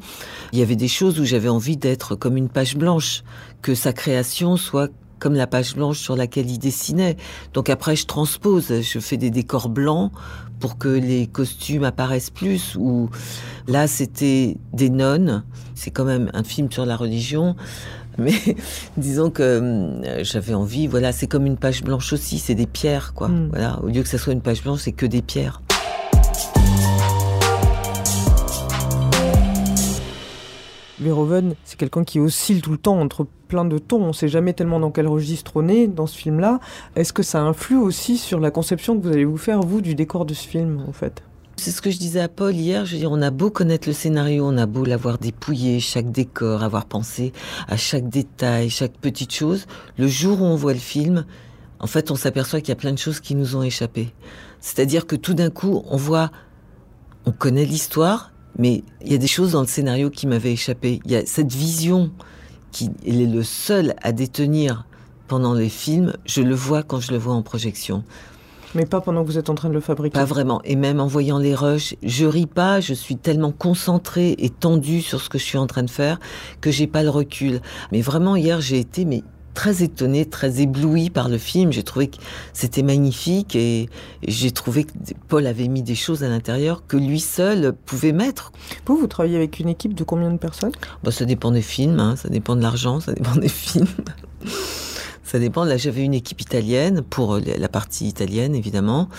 il 0.52 0.58
y 0.60 0.62
avait 0.64 0.76
des 0.76 0.88
choses 0.88 1.20
où 1.20 1.26
j'avais 1.26 1.50
envie 1.50 1.78
d'être 1.78 2.16
comme 2.16 2.38
une 2.38 2.50
page 2.50 2.76
blanche, 2.76 3.24
que 3.62 3.76
sa 3.76 3.94
création 3.94 4.58
soit 4.58 4.90
comme 5.20 5.36
la 5.36 5.48
page 5.48 5.76
blanche 5.76 6.00
sur 6.00 6.16
laquelle 6.16 6.50
il 6.50 6.60
dessinait. 6.60 7.18
Donc 7.54 7.70
après, 7.70 7.96
je 7.96 8.06
transpose, 8.06 8.82
je 8.82 9.00
fais 9.00 9.18
des 9.18 9.30
décors 9.30 9.70
blancs 9.70 10.12
pour 10.60 10.78
que 10.78 10.90
les 10.90 11.28
costumes 11.28 11.84
apparaissent 11.84 12.30
plus. 12.30 12.76
Ou 12.76 13.10
là, 13.68 13.88
c'était 13.88 14.58
des 14.74 14.90
nonnes. 14.90 15.44
C'est 15.76 15.92
quand 15.92 16.06
même 16.06 16.30
un 16.34 16.44
film 16.44 16.72
sur 16.72 16.86
la 16.86 16.96
religion. 16.96 17.56
Mais 18.18 18.34
disons 18.98 19.30
que 19.30 19.44
euh, 19.44 20.24
j'avais 20.24 20.54
envie, 20.54 20.88
voilà, 20.88 21.14
c'est 21.14 21.28
comme 21.28 21.46
une 21.46 21.56
page 21.56 21.84
blanche 21.84 22.12
aussi, 22.12 22.38
c'est 22.38 22.56
des 22.56 22.66
pierres, 22.66 23.14
quoi. 23.14 23.30
Mm. 23.30 23.50
Voilà, 23.50 23.80
au 23.82 23.88
lieu 23.88 24.04
que 24.04 24.10
ça 24.10 24.18
soit 24.18 24.34
une 24.34 24.42
page 24.42 24.62
blanche, 24.62 24.82
c'est 24.82 24.92
que 24.92 25.06
des 25.06 25.22
pierres. 25.22 25.62
Verhoeven, 31.00 31.56
c'est 31.64 31.78
quelqu'un 31.78 32.04
qui 32.04 32.20
oscille 32.20 32.62
tout 32.62 32.72
le 32.72 32.78
temps 32.78 33.00
entre 33.00 33.26
plein 33.48 33.66
de 33.66 33.78
tons. 33.78 34.04
On 34.04 34.08
ne 34.08 34.14
sait 34.14 34.28
jamais 34.28 34.54
tellement 34.54 34.80
dans 34.80 34.92
quel 34.92 35.08
registre 35.08 35.54
on 35.56 35.68
est 35.68 35.88
dans 35.88 36.08
ce 36.08 36.18
film-là. 36.18 36.60
Est-ce 36.96 37.14
que 37.14 37.24
ça 37.24 37.42
influe 37.42 37.78
aussi 37.78 38.18
sur 38.18 38.40
la 38.40 38.52
conception 38.52 38.98
que 38.98 39.04
vous 39.04 39.14
allez 39.14 39.26
vous 39.26 39.38
faire, 39.38 39.62
vous, 39.62 39.82
du 39.82 39.96
décor 39.96 40.26
de 40.26 40.34
ce 40.34 40.48
film, 40.48 40.84
en 40.88 40.94
fait? 40.94 41.24
C'est 41.56 41.72
ce 41.72 41.82
que 41.82 41.92
je 41.92 41.98
disais 41.98 42.22
à 42.22 42.30
Paul 42.30 42.56
hier. 42.56 42.86
Je 42.86 42.94
veux 42.94 43.00
dire, 43.00 43.12
on 43.12 43.22
a 43.22 43.32
beau 43.32 43.50
connaître 43.50 43.88
le 43.88 43.94
scénario, 43.94 44.46
on 44.46 44.58
a 44.58 44.66
beau 44.66 44.86
l'avoir 44.86 45.18
dépouillé, 45.18 45.80
chaque 45.82 46.12
décor, 46.12 46.64
avoir 46.64 46.86
pensé 46.86 47.34
à 47.68 47.76
chaque 47.76 48.08
détail, 48.08 48.70
chaque 48.70 48.94
petite 48.94 49.34
chose. 49.34 49.68
Le 49.98 50.08
jour 50.08 50.42
où 50.42 50.46
on 50.46 50.56
voit 50.56 50.74
le 50.74 50.80
film, 50.80 51.26
en 51.80 51.88
fait, 51.88 52.12
on 52.12 52.16
s'aperçoit 52.16 52.60
qu'il 52.62 52.70
y 52.70 52.74
a 52.74 52.76
plein 52.78 52.94
de 52.94 52.98
choses 52.98 53.20
qui 53.20 53.36
nous 53.36 53.56
ont 53.56 53.64
échappé. 53.64 54.14
C'est-à-dire 54.62 55.06
que 55.06 55.16
tout 55.16 55.34
d'un 55.34 55.50
coup, 55.50 55.84
on 55.90 55.98
voit, 55.98 56.32
on 57.26 57.32
connaît 57.32 57.66
l'histoire, 57.66 58.32
mais 58.58 58.84
il 59.02 59.12
y 59.12 59.16
a 59.16 59.18
des 59.18 59.28
choses 59.28 59.54
dans 59.54 59.62
le 59.62 59.68
scénario 59.68 60.10
qui 60.10 60.28
m'avaient 60.28 60.54
échappé. 60.54 61.00
Il 61.06 61.12
y 61.12 61.16
a 61.16 61.26
cette 61.26 61.54
vision 61.54 62.12
qui 62.72 62.90
il 63.06 63.22
est 63.22 63.28
le 63.28 63.44
seul 63.44 63.96
à 64.02 64.12
détenir 64.12 64.86
pendant 65.28 65.54
les 65.54 65.70
films. 65.70 66.14
Je 66.26 66.42
le 66.42 66.56
vois 66.56 66.84
quand 66.84 67.00
je 67.00 67.12
le 67.12 67.18
vois 67.18 67.34
en 67.34 67.42
projection. 67.42 68.04
Mais 68.76 68.86
pas 68.86 69.02
pendant 69.02 69.24
que 69.24 69.28
vous 69.28 69.38
êtes 69.40 69.50
en 69.50 69.56
train 69.56 69.70
de 69.70 69.74
le 69.74 69.80
fabriquer. 69.80 70.14
Pas 70.14 70.26
vraiment. 70.26 70.62
Et 70.64 70.76
même 70.76 71.00
en 71.00 71.08
voyant 71.08 71.40
les 71.40 71.56
rushs, 71.56 71.96
je 72.04 72.26
ris 72.26 72.46
pas, 72.46 72.80
je 72.80 72.94
suis 72.94 73.16
tellement 73.16 73.52
concentrée 73.52 74.36
et 74.38 74.50
tendue 74.50 75.02
sur 75.02 75.22
ce 75.22 75.30
que 75.30 75.40
je 75.40 75.44
suis 75.44 75.58
en 75.58 75.66
train 75.66 75.82
de 75.82 75.90
faire 75.90 76.20
que 76.62 76.70
j'ai 76.70 76.86
pas 76.86 77.02
le 77.02 77.10
recul. 77.10 77.62
Mais 77.92 78.02
vraiment, 78.02 78.36
hier, 78.36 78.62
j'ai 78.62 78.80
été, 78.80 79.06
mais 79.06 79.24
très 79.54 79.84
étonnée, 79.84 80.26
très 80.26 80.62
éblouie 80.62 81.10
par 81.10 81.30
le 81.30 81.38
film. 81.38 81.72
J'ai 81.72 81.84
trouvé 81.84 82.08
que 82.08 82.18
c'était 82.54 82.84
magnifique 82.84 83.56
et 83.56 83.90
j'ai 84.28 84.52
trouvé 84.52 84.86
que 84.86 84.92
Paul 85.28 85.48
avait 85.48 85.68
mis 85.68 85.84
des 85.84 85.96
choses 85.96 86.24
à 86.24 86.30
l'intérieur 86.30 86.84
que 86.88 86.98
lui 86.98 87.20
seul 87.20 87.74
pouvait 87.86 88.12
mettre. 88.12 88.52
Vous, 88.86 88.98
vous 88.98 89.08
travaillez 89.08 89.36
avec 89.36 89.60
une 89.60 89.70
équipe 89.70 89.94
de 89.94 90.04
combien 90.04 90.32
de 90.32 90.38
personnes? 90.38 90.72
Bon, 91.04 91.12
ça 91.12 91.26
dépend 91.26 91.52
des 91.52 91.62
films, 91.62 92.00
hein, 92.00 92.16
ça 92.16 92.30
dépend 92.30 92.56
de 92.56 92.62
l'argent, 92.62 93.00
ça 93.00 93.14
dépend 93.14 93.36
des 93.36 93.50
films. 93.50 93.88
Ça 95.30 95.38
dépend. 95.38 95.64
Là, 95.64 95.78
j'avais 95.78 96.04
une 96.04 96.16
équipe 96.16 96.42
italienne 96.42 97.04
pour 97.08 97.38
la 97.38 97.70
partie 97.70 98.08
italienne, 98.08 98.56
évidemment. 98.56 99.10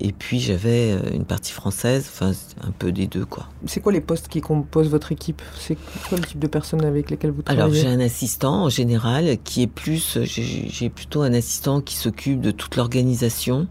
Et 0.00 0.12
puis, 0.12 0.38
j'avais 0.38 0.92
euh, 0.92 1.00
une 1.12 1.24
partie 1.24 1.50
française. 1.50 2.08
Enfin, 2.08 2.30
un 2.62 2.70
peu 2.70 2.92
des 2.92 3.08
deux, 3.08 3.24
quoi. 3.24 3.48
C'est 3.66 3.80
quoi 3.80 3.90
les 3.90 4.00
postes 4.00 4.28
qui 4.28 4.40
composent 4.40 4.90
votre 4.90 5.10
équipe? 5.10 5.42
C'est 5.58 5.76
quoi 6.08 6.18
le 6.18 6.24
type 6.24 6.38
de 6.38 6.46
personnes 6.46 6.84
avec 6.84 7.10
lesquelles 7.10 7.32
vous 7.32 7.42
travaillez? 7.42 7.62
Alors, 7.62 7.74
j'ai 7.74 7.88
un 7.88 7.98
assistant, 7.98 8.62
en 8.62 8.68
général, 8.68 9.38
qui 9.42 9.62
est 9.62 9.66
plus... 9.66 10.18
J'ai 10.22 10.88
plutôt 10.88 11.22
un 11.22 11.34
assistant 11.34 11.80
qui 11.80 11.96
s'occupe 11.96 12.40
de 12.40 12.52
toute 12.52 12.76
l'organisation 12.76 13.66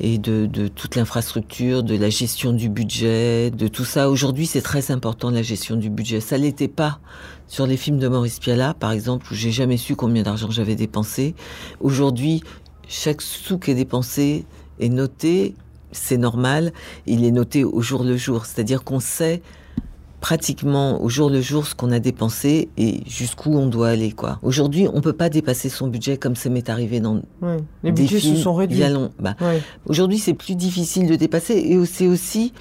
et 0.00 0.18
de, 0.18 0.46
de 0.46 0.68
toute 0.68 0.96
l'infrastructure, 0.96 1.82
de 1.82 1.96
la 1.96 2.10
gestion 2.10 2.52
du 2.52 2.68
budget, 2.68 3.50
de 3.50 3.68
tout 3.68 3.84
ça. 3.84 4.10
Aujourd'hui, 4.10 4.46
c'est 4.46 4.60
très 4.60 4.90
important 4.90 5.30
la 5.30 5.42
gestion 5.42 5.76
du 5.76 5.90
budget. 5.90 6.20
Ça 6.20 6.36
l'était 6.36 6.68
pas 6.68 7.00
sur 7.48 7.66
les 7.66 7.76
films 7.76 7.98
de 7.98 8.08
Maurice 8.08 8.38
Piala, 8.38 8.74
par 8.74 8.92
exemple, 8.92 9.26
où 9.30 9.34
j'ai 9.34 9.52
jamais 9.52 9.76
su 9.76 9.96
combien 9.96 10.22
d'argent 10.22 10.50
j'avais 10.50 10.76
dépensé. 10.76 11.34
Aujourd'hui, 11.80 12.42
chaque 12.88 13.22
sou 13.22 13.58
qui 13.58 13.70
est 13.70 13.74
dépensé 13.74 14.44
est 14.80 14.88
noté, 14.88 15.54
c'est 15.92 16.18
normal. 16.18 16.72
Il 17.06 17.24
est 17.24 17.30
noté 17.30 17.64
au 17.64 17.80
jour 17.80 18.04
le 18.04 18.16
jour, 18.16 18.44
c'est-à-dire 18.44 18.84
qu'on 18.84 19.00
sait 19.00 19.42
pratiquement 20.26 21.00
au 21.04 21.08
jour 21.08 21.30
le 21.30 21.40
jour 21.40 21.68
ce 21.68 21.76
qu'on 21.76 21.92
a 21.92 22.00
dépensé 22.00 22.68
et 22.76 23.04
jusqu'où 23.06 23.56
on 23.56 23.68
doit 23.68 23.90
aller 23.90 24.10
quoi. 24.10 24.40
Aujourd'hui, 24.42 24.88
on 24.92 25.00
peut 25.00 25.12
pas 25.12 25.28
dépasser 25.28 25.68
son 25.68 25.86
budget 25.86 26.16
comme 26.16 26.34
ça 26.34 26.50
m'est 26.50 26.68
arrivé 26.68 26.98
dans 26.98 27.22
Ouais. 27.40 27.58
Les 27.84 27.92
des 27.92 28.02
budgets 28.02 28.16
se 28.16 28.26
films 28.26 28.36
sont 28.38 28.54
réduits. 28.54 28.82
bah, 29.20 29.36
Ouais. 29.40 29.62
Aujourd'hui, 29.86 30.18
c'est 30.18 30.34
plus 30.34 30.56
difficile 30.56 31.06
de 31.06 31.14
dépasser 31.14 31.54
et 31.54 31.86
c'est 31.86 32.08
aussi 32.08 32.52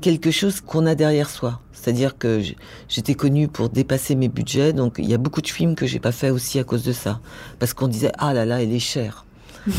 quelque 0.00 0.30
chose 0.30 0.62
qu'on 0.62 0.86
a 0.86 0.94
derrière 0.94 1.28
soi. 1.28 1.60
C'est-à-dire 1.74 2.16
que 2.16 2.40
j'étais 2.88 3.14
connue 3.14 3.46
pour 3.46 3.68
dépasser 3.68 4.14
mes 4.14 4.28
budgets, 4.28 4.72
donc 4.72 4.94
il 4.96 5.04
y 5.04 5.12
a 5.12 5.18
beaucoup 5.18 5.42
de 5.42 5.48
films 5.48 5.74
que 5.74 5.84
j'ai 5.84 6.00
pas 6.00 6.12
fait 6.12 6.30
aussi 6.30 6.58
à 6.58 6.64
cause 6.64 6.82
de 6.82 6.92
ça, 6.92 7.20
parce 7.58 7.74
qu'on 7.74 7.88
disait 7.88 8.12
ah 8.16 8.32
là 8.32 8.46
là, 8.46 8.62
elle 8.62 8.72
est 8.72 8.78
chère. 8.78 9.26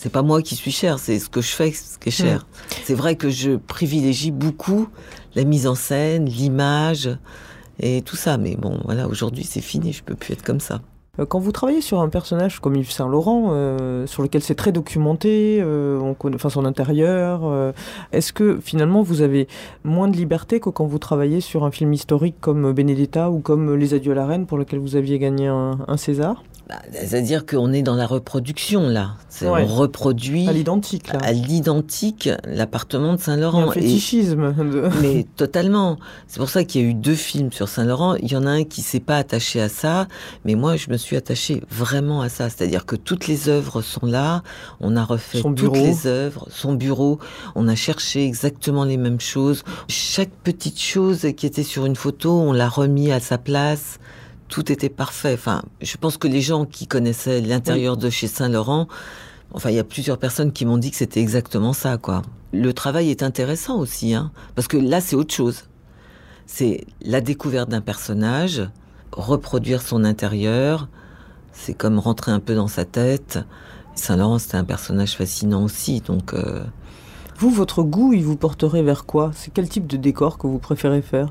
c'est 0.00 0.10
pas 0.10 0.22
moi 0.22 0.40
qui 0.40 0.56
suis 0.56 0.72
cher, 0.72 0.98
c'est 0.98 1.18
ce 1.18 1.28
que 1.28 1.40
je 1.40 1.48
fais 1.48 1.72
ce 1.72 1.98
qui 1.98 2.08
est 2.08 2.12
cher. 2.12 2.46
C'est 2.84 2.94
vrai 2.94 3.16
que 3.16 3.28
je 3.28 3.56
privilégie 3.56 4.30
beaucoup 4.30 4.88
la 5.34 5.44
mise 5.44 5.66
en 5.66 5.74
scène, 5.74 6.26
l'image 6.26 7.10
et 7.80 8.02
tout 8.02 8.16
ça, 8.16 8.36
mais 8.36 8.56
bon, 8.56 8.78
voilà, 8.84 9.08
aujourd'hui 9.08 9.44
c'est 9.44 9.60
fini, 9.60 9.92
je 9.92 10.02
peux 10.02 10.14
plus 10.14 10.32
être 10.34 10.42
comme 10.42 10.60
ça. 10.60 10.80
Euh, 11.18 11.26
Quand 11.26 11.38
vous 11.38 11.52
travaillez 11.52 11.80
sur 11.80 12.00
un 12.00 12.08
personnage 12.08 12.60
comme 12.60 12.76
Yves 12.76 12.90
Saint 12.90 13.08
Laurent, 13.08 13.48
euh, 13.50 14.06
sur 14.06 14.22
lequel 14.22 14.42
c'est 14.42 14.54
très 14.54 14.72
documenté, 14.72 15.60
euh, 15.60 15.98
on 15.98 16.14
connaît, 16.14 16.36
enfin 16.36 16.50
son 16.50 16.64
intérieur, 16.64 17.72
est-ce 18.12 18.32
que 18.32 18.58
finalement 18.60 19.02
vous 19.02 19.22
avez 19.22 19.48
moins 19.84 20.08
de 20.08 20.16
liberté 20.16 20.60
que 20.60 20.70
quand 20.70 20.86
vous 20.86 20.98
travaillez 20.98 21.40
sur 21.40 21.64
un 21.64 21.70
film 21.70 21.92
historique 21.92 22.36
comme 22.40 22.72
Benedetta 22.72 23.30
ou 23.30 23.40
comme 23.40 23.74
Les 23.74 23.94
Adieux 23.94 24.12
à 24.12 24.16
la 24.16 24.26
Reine, 24.26 24.46
pour 24.46 24.58
lequel 24.58 24.78
vous 24.78 24.96
aviez 24.96 25.18
gagné 25.18 25.46
un 25.48 25.96
César? 25.96 26.42
Bah, 26.70 26.76
C'est-à-dire 26.92 27.46
qu'on 27.46 27.72
est 27.72 27.82
dans 27.82 27.96
la 27.96 28.06
reproduction 28.06 28.88
là, 28.88 29.14
Ouais. 29.42 29.48
on 29.48 29.66
reproduit 29.66 30.46
À 30.48 30.52
l'identique, 30.52 31.12
là. 31.12 31.18
à 31.22 31.32
l'identique 31.32 32.28
l'appartement 32.44 33.14
de 33.14 33.20
Saint-Laurent. 33.20 33.70
un 33.70 33.72
fétichisme. 33.72 34.52
de- 34.54 34.88
Mais 35.02 35.26
totalement. 35.36 35.98
C'est 36.28 36.38
pour 36.38 36.48
ça 36.48 36.62
qu'il 36.62 36.82
y 36.82 36.84
a 36.84 36.88
eu 36.88 36.94
deux 36.94 37.16
films 37.16 37.50
sur 37.50 37.68
Saint-Laurent. 37.68 38.14
Il 38.16 38.30
y 38.30 38.36
en 38.36 38.46
a 38.46 38.50
un 38.50 38.62
qui 38.64 38.82
s'est 38.82 39.00
pas 39.00 39.16
attaché 39.16 39.60
à 39.60 39.68
ça, 39.68 40.06
mais 40.44 40.54
moi 40.54 40.76
je 40.76 40.90
me 40.90 40.96
suis 40.96 41.16
attachée 41.16 41.60
vraiment 41.70 42.20
à 42.22 42.28
ça. 42.28 42.48
C'est-à-dire 42.48 42.86
que 42.86 42.94
toutes 42.94 43.26
les 43.26 43.48
œuvres 43.48 43.82
sont 43.82 44.06
là. 44.06 44.42
On 44.80 44.96
a 44.96 45.04
refait 45.04 45.40
Son 45.40 45.52
toutes 45.54 45.76
les 45.76 46.06
œuvres, 46.06 46.46
son 46.50 46.74
bureau. 46.74 47.18
On 47.56 47.66
a 47.66 47.74
cherché 47.74 48.24
exactement 48.24 48.84
les 48.84 48.96
mêmes 48.96 49.20
choses. 49.20 49.64
Chaque 49.88 50.30
petite 50.44 50.78
chose 50.80 51.26
qui 51.36 51.46
était 51.46 51.64
sur 51.64 51.84
une 51.86 51.96
photo, 51.96 52.38
on 52.38 52.52
l'a 52.52 52.68
remis 52.68 53.10
à 53.10 53.18
sa 53.18 53.38
place. 53.38 53.98
Tout 54.50 54.70
était 54.70 54.88
parfait. 54.88 55.32
Enfin, 55.34 55.62
je 55.80 55.96
pense 55.96 56.16
que 56.18 56.28
les 56.28 56.40
gens 56.42 56.66
qui 56.66 56.86
connaissaient 56.86 57.40
l'intérieur 57.40 57.96
de 57.96 58.10
chez 58.10 58.26
Saint-Laurent, 58.26 58.88
enfin, 59.52 59.70
il 59.70 59.76
y 59.76 59.78
a 59.78 59.84
plusieurs 59.84 60.18
personnes 60.18 60.52
qui 60.52 60.66
m'ont 60.66 60.76
dit 60.76 60.90
que 60.90 60.96
c'était 60.96 61.20
exactement 61.20 61.72
ça, 61.72 61.96
quoi. 61.96 62.22
Le 62.52 62.72
travail 62.72 63.10
est 63.10 63.22
intéressant 63.22 63.78
aussi, 63.78 64.12
hein, 64.12 64.32
parce 64.56 64.66
que 64.68 64.76
là, 64.76 65.00
c'est 65.00 65.14
autre 65.16 65.32
chose. 65.32 65.64
C'est 66.46 66.84
la 67.00 67.20
découverte 67.20 67.68
d'un 67.68 67.80
personnage, 67.80 68.68
reproduire 69.12 69.82
son 69.82 70.02
intérieur. 70.04 70.88
C'est 71.52 71.74
comme 71.74 71.98
rentrer 72.00 72.32
un 72.32 72.40
peu 72.40 72.54
dans 72.56 72.68
sa 72.68 72.84
tête. 72.84 73.38
Saint-Laurent, 73.94 74.38
c'était 74.38 74.56
un 74.56 74.64
personnage 74.64 75.16
fascinant 75.16 75.62
aussi, 75.62 76.00
donc. 76.00 76.34
euh, 76.34 76.64
Vous, 77.38 77.50
votre 77.50 77.82
goût, 77.84 78.12
il 78.12 78.24
vous 78.24 78.36
porterait 78.36 78.82
vers 78.82 79.04
quoi? 79.04 79.30
C'est 79.34 79.52
quel 79.52 79.68
type 79.68 79.86
de 79.86 79.96
décor 79.96 80.38
que 80.38 80.46
vous 80.48 80.58
préférez 80.58 81.02
faire? 81.02 81.28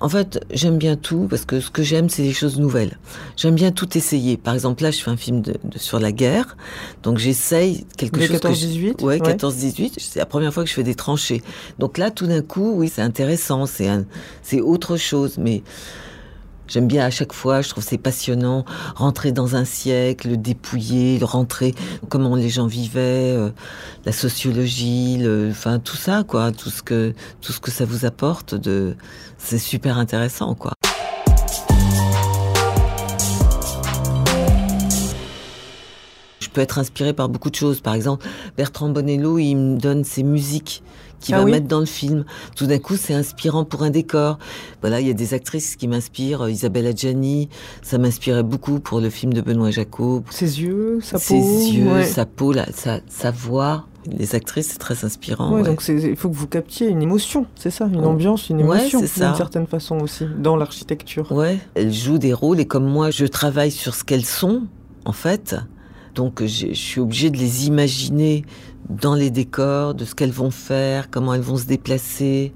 En 0.00 0.08
fait, 0.08 0.44
j'aime 0.52 0.78
bien 0.78 0.94
tout 0.96 1.26
parce 1.28 1.44
que 1.44 1.60
ce 1.60 1.70
que 1.70 1.82
j'aime, 1.82 2.08
c'est 2.08 2.22
les 2.22 2.32
choses 2.32 2.58
nouvelles. 2.58 2.98
J'aime 3.36 3.54
bien 3.56 3.72
tout 3.72 3.98
essayer. 3.98 4.36
Par 4.36 4.54
exemple, 4.54 4.82
là, 4.84 4.90
je 4.92 5.00
fais 5.02 5.10
un 5.10 5.16
film 5.16 5.42
de, 5.42 5.54
de- 5.64 5.78
sur 5.78 5.98
la 5.98 6.12
guerre, 6.12 6.56
donc 7.02 7.18
j'essaye 7.18 7.84
quelque 7.96 8.18
Les 8.20 8.26
chose. 8.28 8.36
que 8.40 8.46
14-18 8.48 8.94
je- 9.00 9.04
Ouais, 9.04 9.20
Ouais. 9.20 9.32
14-18. 9.34 9.94
C'est 9.98 10.20
la 10.20 10.26
première 10.26 10.54
fois 10.54 10.62
que 10.62 10.68
je 10.70 10.74
fais 10.74 10.84
des 10.84 10.94
tranchées. 10.94 11.42
Donc 11.80 11.98
là, 11.98 12.10
tout 12.12 12.26
d'un 12.28 12.42
coup, 12.42 12.72
oui, 12.76 12.90
c'est 12.94 13.02
intéressant. 13.02 13.66
C'est 13.66 13.88
un, 13.88 14.04
c'est 14.42 14.60
autre 14.60 14.96
chose, 14.96 15.36
mais. 15.38 15.62
J'aime 16.68 16.86
bien 16.86 17.06
à 17.06 17.08
chaque 17.08 17.32
fois, 17.32 17.62
je 17.62 17.70
trouve 17.70 17.82
c'est 17.82 17.96
passionnant, 17.96 18.66
rentrer 18.94 19.32
dans 19.32 19.56
un 19.56 19.64
siècle, 19.64 20.28
le 20.28 20.36
dépouiller, 20.36 21.18
le 21.18 21.24
rentrer, 21.24 21.74
comment 22.10 22.36
les 22.36 22.50
gens 22.50 22.66
vivaient, 22.66 23.32
euh, 23.34 23.48
la 24.04 24.12
sociologie, 24.12 25.18
enfin 25.50 25.78
tout 25.78 25.96
ça 25.96 26.24
quoi, 26.24 26.52
tout 26.52 26.68
ce 26.68 26.82
que 26.82 27.14
tout 27.40 27.52
ce 27.52 27.60
que 27.60 27.70
ça 27.70 27.86
vous 27.86 28.04
apporte 28.04 28.54
de, 28.54 28.96
c'est 29.38 29.58
super 29.58 29.96
intéressant 29.96 30.54
quoi. 30.54 30.72
Je 36.40 36.48
peux 36.50 36.60
être 36.60 36.78
inspiré 36.78 37.14
par 37.14 37.30
beaucoup 37.30 37.50
de 37.50 37.54
choses. 37.54 37.80
Par 37.80 37.94
exemple, 37.94 38.26
Bertrand 38.58 38.90
Bonello, 38.90 39.38
il 39.38 39.54
me 39.54 39.78
donne 39.78 40.04
ses 40.04 40.22
musiques 40.22 40.82
qu'il 41.20 41.34
Ah 41.34 41.38
va 41.38 41.44
oui 41.44 41.52
mettre 41.52 41.66
dans 41.68 41.80
le 41.80 41.86
film. 41.86 42.24
Tout 42.56 42.66
d'un 42.66 42.78
coup, 42.78 42.96
c'est 42.96 43.14
inspirant 43.14 43.64
pour 43.64 43.82
un 43.82 43.90
décor. 43.90 44.38
Voilà, 44.80 45.00
il 45.00 45.06
y 45.06 45.10
a 45.10 45.14
des 45.14 45.34
actrices 45.34 45.76
qui 45.76 45.88
m'inspirent. 45.88 46.48
Isabelle 46.48 46.86
Adjani, 46.86 47.48
ça 47.82 47.98
m'inspirait 47.98 48.42
beaucoup 48.42 48.80
pour 48.80 49.00
le 49.00 49.10
film 49.10 49.32
de 49.32 49.40
Benoît 49.40 49.70
Jacot. 49.70 50.22
Ses 50.30 50.60
yeux, 50.62 50.98
sa 51.02 51.18
peau 51.18 51.24
Ses 51.24 51.70
yeux, 51.72 51.92
ouais. 51.92 52.04
sa 52.04 52.26
peau, 52.26 52.52
sa, 52.72 53.00
sa 53.08 53.30
voix. 53.30 53.86
Les 54.10 54.34
actrices, 54.34 54.68
c'est 54.68 54.78
très 54.78 55.04
inspirant. 55.04 55.50
Ouais, 55.52 55.60
ouais. 55.60 55.66
Donc 55.68 55.82
il 55.86 56.16
faut 56.16 56.30
que 56.30 56.34
vous 56.34 56.46
captiez 56.46 56.88
une 56.88 57.02
émotion, 57.02 57.46
c'est 57.56 57.70
ça, 57.70 57.86
une 57.92 58.06
ambiance, 58.06 58.48
une 58.48 58.60
émotion, 58.60 59.00
d'une 59.00 59.08
certaine 59.08 59.66
façon 59.66 59.98
aussi, 59.98 60.24
dans 60.38 60.56
l'architecture. 60.56 61.30
Ouais, 61.30 61.58
elles 61.74 61.92
jouent 61.92 62.16
des 62.18 62.32
rôles 62.32 62.58
et 62.60 62.64
comme 62.64 62.86
moi, 62.86 63.10
je 63.10 63.26
travaille 63.26 63.70
sur 63.70 63.94
ce 63.94 64.04
qu'elles 64.04 64.24
sont, 64.24 64.62
en 65.04 65.12
fait. 65.12 65.56
Donc, 66.14 66.42
je, 66.42 66.68
je 66.68 66.72
suis 66.72 67.00
obligée 67.00 67.30
de 67.30 67.36
les 67.36 67.66
imaginer 67.66 68.44
dans 68.90 69.14
les 69.14 69.30
décors, 69.30 69.94
de 69.94 70.04
ce 70.04 70.14
qu'elles 70.14 70.32
vont 70.32 70.50
faire, 70.50 71.10
comment 71.10 71.34
elles 71.34 71.40
vont 71.40 71.56
se 71.56 71.66
déplacer. 71.66 72.52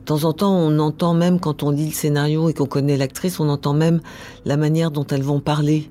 De 0.00 0.04
temps 0.04 0.24
en 0.24 0.32
temps, 0.32 0.52
on 0.52 0.78
entend 0.78 1.14
même 1.14 1.38
quand 1.38 1.62
on 1.62 1.70
lit 1.70 1.86
le 1.86 1.92
scénario 1.92 2.48
et 2.48 2.54
qu'on 2.54 2.66
connaît 2.66 2.96
l'actrice, 2.96 3.38
on 3.38 3.48
entend 3.48 3.72
même 3.72 4.00
la 4.44 4.56
manière 4.56 4.90
dont 4.90 5.06
elles 5.06 5.22
vont 5.22 5.40
parler. 5.40 5.90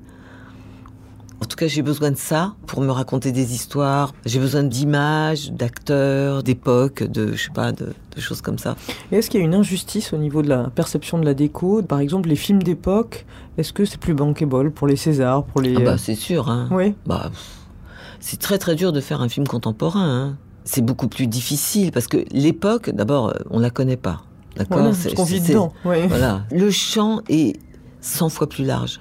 En 1.40 1.44
tout 1.44 1.56
cas, 1.56 1.66
j'ai 1.66 1.82
besoin 1.82 2.12
de 2.12 2.16
ça 2.16 2.54
pour 2.68 2.82
me 2.82 2.92
raconter 2.92 3.32
des 3.32 3.52
histoires. 3.52 4.12
J'ai 4.26 4.38
besoin 4.38 4.62
d'images, 4.62 5.50
d'acteurs, 5.50 6.44
d'époques, 6.44 7.02
de, 7.02 7.32
je 7.32 7.44
sais 7.44 7.50
pas, 7.52 7.72
de, 7.72 7.94
de 8.14 8.20
choses 8.20 8.40
comme 8.42 8.58
ça. 8.58 8.76
Est-ce 9.10 9.28
qu'il 9.28 9.40
y 9.40 9.42
a 9.42 9.46
une 9.46 9.54
injustice 9.54 10.12
au 10.12 10.18
niveau 10.18 10.42
de 10.42 10.48
la 10.48 10.70
perception 10.70 11.18
de 11.18 11.24
la 11.24 11.34
déco? 11.34 11.82
Par 11.82 11.98
exemple, 11.98 12.28
les 12.28 12.36
films 12.36 12.62
d'époque, 12.62 13.26
est-ce 13.58 13.72
que 13.72 13.84
c'est 13.84 13.98
plus 13.98 14.14
bankable 14.14 14.70
pour 14.70 14.86
les 14.86 14.94
Césars, 14.94 15.42
pour 15.42 15.62
les... 15.62 15.74
Ah 15.74 15.80
euh, 15.80 15.84
bah, 15.84 15.98
c'est 15.98 16.14
sûr, 16.14 16.48
hein. 16.48 16.68
Oui, 16.70 16.94
Bah, 17.06 17.22
pff, 17.24 17.58
c'est 18.22 18.38
très 18.40 18.56
très 18.58 18.74
dur 18.76 18.92
de 18.92 19.00
faire 19.02 19.20
un 19.20 19.28
film 19.28 19.46
contemporain. 19.46 20.08
hein. 20.08 20.36
C'est 20.64 20.80
beaucoup 20.80 21.08
plus 21.08 21.26
difficile 21.26 21.90
parce 21.92 22.06
que 22.06 22.24
l'époque, 22.30 22.88
d'abord, 22.90 23.28
euh, 23.30 23.32
on 23.50 23.58
la 23.58 23.68
connaît 23.70 23.96
pas. 23.96 24.22
D'accord 24.56 24.78
voilà, 24.78 24.94
C'est- 24.94 25.02
parce 25.08 25.14
qu'on 25.14 25.24
vit 25.24 25.40
c'est- 25.40 25.48
dedans. 25.52 25.72
ouais. 25.84 26.06
Voilà. 26.06 26.44
Le 26.52 26.70
champ 26.70 27.20
est 27.28 27.58
100 28.00 28.28
fois 28.28 28.48
plus 28.48 28.64
large. 28.64 29.00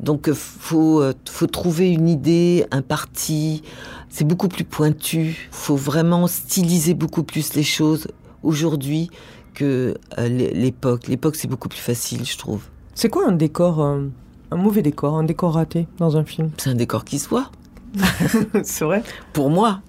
Donc, 0.00 0.28
euh, 0.28 0.34
faut, 0.34 1.00
euh, 1.00 1.12
faut 1.28 1.46
trouver 1.46 1.90
une 1.90 2.08
idée, 2.08 2.66
un 2.70 2.82
parti. 2.82 3.62
C'est 4.10 4.24
beaucoup 4.24 4.48
plus 4.48 4.64
pointu. 4.64 5.48
Faut 5.50 5.76
vraiment 5.76 6.26
styliser 6.26 6.94
beaucoup 6.94 7.22
plus 7.24 7.54
les 7.54 7.62
choses 7.64 8.06
aujourd'hui 8.42 9.10
que 9.54 9.96
l'é- 10.18 10.52
l'époque. 10.54 11.08
L'époque, 11.08 11.36
c'est 11.36 11.48
beaucoup 11.48 11.68
plus 11.68 11.80
facile, 11.80 12.24
je 12.24 12.36
trouve. 12.38 12.62
C'est 12.94 13.08
quoi 13.08 13.26
un 13.28 13.32
décor, 13.32 13.80
un 13.80 14.08
mauvais 14.56 14.82
décor, 14.82 15.16
un 15.18 15.24
décor 15.24 15.54
raté 15.54 15.88
dans 15.98 16.16
un 16.16 16.24
film? 16.24 16.50
C'est 16.58 16.70
un 16.70 16.74
décor 16.74 17.04
qui 17.04 17.18
se 17.18 17.28
voit. 17.28 17.50
C'est 18.62 18.84
vrai 18.84 19.02
pour 19.32 19.50
moi. 19.50 19.80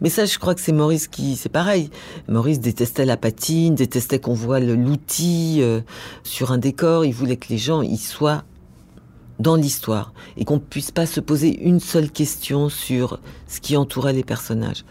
Mais 0.00 0.10
ça, 0.10 0.24
je 0.24 0.38
crois 0.38 0.54
que 0.56 0.60
c'est 0.60 0.72
Maurice 0.72 1.06
qui, 1.06 1.36
c'est 1.36 1.48
pareil. 1.48 1.90
Maurice 2.28 2.58
détestait 2.58 3.04
la 3.04 3.16
patine, 3.16 3.76
détestait 3.76 4.18
qu'on 4.18 4.34
voit 4.34 4.58
l'outil 4.58 5.58
euh, 5.60 5.80
sur 6.24 6.50
un 6.50 6.58
décor. 6.58 7.04
Il 7.04 7.14
voulait 7.14 7.36
que 7.36 7.48
les 7.48 7.58
gens 7.58 7.82
y 7.82 7.96
soient 7.96 8.42
dans 9.38 9.54
l'histoire 9.54 10.12
et 10.36 10.44
qu'on 10.44 10.58
puisse 10.58 10.90
pas 10.90 11.06
se 11.06 11.20
poser 11.20 11.62
une 11.62 11.80
seule 11.80 12.10
question 12.10 12.68
sur 12.68 13.20
ce 13.46 13.60
qui 13.60 13.76
entourait 13.76 14.12
les 14.12 14.24
personnages. 14.24 14.84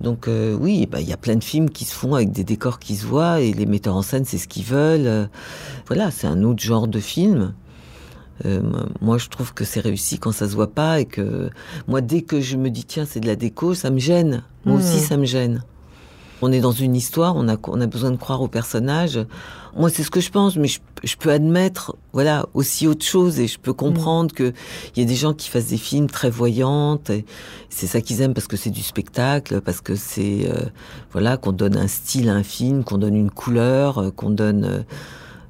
Donc 0.00 0.28
euh, 0.28 0.56
oui, 0.58 0.86
bah, 0.86 1.00
il 1.00 1.08
y 1.08 1.12
a 1.12 1.16
plein 1.16 1.36
de 1.36 1.44
films 1.44 1.70
qui 1.70 1.84
se 1.84 1.94
font 1.94 2.14
avec 2.14 2.32
des 2.32 2.44
décors 2.44 2.78
qui 2.78 2.96
se 2.96 3.06
voient 3.06 3.40
et 3.40 3.52
les 3.52 3.66
metteurs 3.66 3.96
en 3.96 4.02
scène, 4.02 4.24
c'est 4.24 4.38
ce 4.38 4.48
qu'ils 4.48 4.64
veulent. 4.64 5.06
Euh, 5.06 5.26
voilà, 5.86 6.10
c'est 6.10 6.26
un 6.26 6.42
autre 6.42 6.62
genre 6.62 6.88
de 6.88 7.00
film. 7.00 7.54
Euh, 8.44 8.62
moi, 9.00 9.18
je 9.18 9.28
trouve 9.28 9.54
que 9.54 9.64
c'est 9.64 9.80
réussi 9.80 10.18
quand 10.18 10.32
ça 10.32 10.48
se 10.48 10.54
voit 10.54 10.72
pas 10.72 11.00
et 11.00 11.04
que 11.04 11.50
moi, 11.88 12.00
dès 12.00 12.22
que 12.22 12.40
je 12.40 12.56
me 12.56 12.70
dis 12.70 12.84
tiens, 12.84 13.04
c'est 13.04 13.20
de 13.20 13.26
la 13.26 13.36
déco, 13.36 13.74
ça 13.74 13.90
me 13.90 13.98
gêne. 13.98 14.42
Moi 14.64 14.76
aussi, 14.76 15.00
ça 15.00 15.16
me 15.16 15.24
gêne. 15.24 15.64
On 16.44 16.50
est 16.50 16.60
dans 16.60 16.72
une 16.72 16.96
histoire, 16.96 17.36
on 17.36 17.48
a, 17.48 17.56
on 17.68 17.80
a 17.80 17.86
besoin 17.86 18.10
de 18.10 18.16
croire 18.16 18.42
au 18.42 18.48
personnage. 18.48 19.20
Moi, 19.76 19.90
c'est 19.90 20.02
ce 20.02 20.10
que 20.10 20.20
je 20.20 20.30
pense, 20.30 20.56
mais 20.56 20.66
je, 20.66 20.80
je 21.04 21.14
peux 21.16 21.30
admettre, 21.30 21.96
voilà, 22.12 22.46
aussi 22.52 22.88
autre 22.88 23.04
chose 23.04 23.38
et 23.38 23.46
je 23.46 23.60
peux 23.60 23.72
comprendre 23.72 24.34
que 24.34 24.52
il 24.96 25.00
y 25.00 25.06
a 25.06 25.08
des 25.08 25.14
gens 25.14 25.34
qui 25.34 25.48
fassent 25.48 25.68
des 25.68 25.76
films 25.76 26.08
très 26.08 26.30
voyantes. 26.30 27.10
et 27.10 27.24
C'est 27.68 27.86
ça 27.86 28.00
qu'ils 28.00 28.22
aiment 28.22 28.34
parce 28.34 28.48
que 28.48 28.56
c'est 28.56 28.70
du 28.70 28.82
spectacle, 28.82 29.60
parce 29.60 29.80
que 29.80 29.94
c'est, 29.94 30.50
euh, 30.50 30.66
voilà, 31.12 31.36
qu'on 31.36 31.52
donne 31.52 31.76
un 31.76 31.86
style 31.86 32.28
à 32.28 32.34
un 32.34 32.42
film, 32.42 32.82
qu'on 32.82 32.98
donne 32.98 33.14
une 33.14 33.30
couleur, 33.30 33.98
euh, 33.98 34.10
qu'on 34.10 34.30
donne 34.30 34.64
euh, 34.64 34.82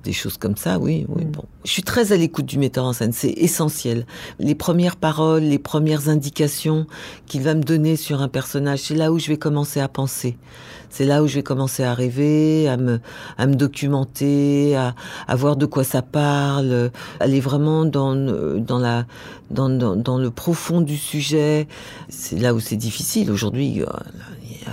des 0.05 0.13
choses 0.13 0.37
comme 0.37 0.57
ça. 0.57 0.79
Oui, 0.79 1.07
oui. 1.09 1.25
Mm. 1.25 1.31
Bon, 1.33 1.45
je 1.65 1.71
suis 1.71 1.83
très 1.83 2.13
à 2.13 2.17
l'écoute 2.17 2.47
du 2.47 2.59
metteur 2.59 2.85
en 2.85 2.93
scène, 2.93 3.13
c'est 3.13 3.31
essentiel. 3.37 4.07
Les 4.39 4.55
premières 4.55 4.97
paroles, 4.97 5.43
les 5.43 5.59
premières 5.59 6.09
indications 6.09 6.87
qu'il 7.27 7.43
va 7.43 7.55
me 7.55 7.63
donner 7.63 7.97
sur 7.97 8.21
un 8.23 8.29
personnage, 8.29 8.81
c'est 8.81 8.95
là 8.95 9.13
où 9.13 9.19
je 9.19 9.29
vais 9.29 9.37
commencer 9.39 9.81
à 9.81 9.89
penser. 9.89 10.37
C'est 10.91 11.07
là 11.07 11.23
où 11.23 11.27
je 11.27 11.37
vais 11.37 11.43
commencer 11.43 11.85
à 11.85 11.95
rêver, 11.95 12.69
à 12.69 12.77
me, 12.77 13.01
à 13.39 13.47
me 13.47 13.55
documenter, 13.55 14.77
à, 14.77 14.95
à 15.27 15.37
voir 15.37 15.57
de 15.57 15.65
quoi 15.65 15.85
ça 15.85 16.03
parle, 16.03 16.91
aller 17.19 17.41
vraiment 17.41 17.87
dans, 17.87 18.15
dans, 18.15 18.79
la, 18.79 19.07
dans, 19.51 19.71
dans, 19.71 19.97
dans 19.97 20.19
le 20.19 20.31
profond 20.31 20.83
du 20.83 20.99
sujet. 20.99 21.67
C'est 22.11 22.39
là 22.39 22.53
où 22.53 22.61
c'est 22.61 22.77
difficile. 22.77 23.31
Aujourd'hui, 23.31 23.69
il 23.69 23.77
y 23.79 23.83
a- 23.83 24.03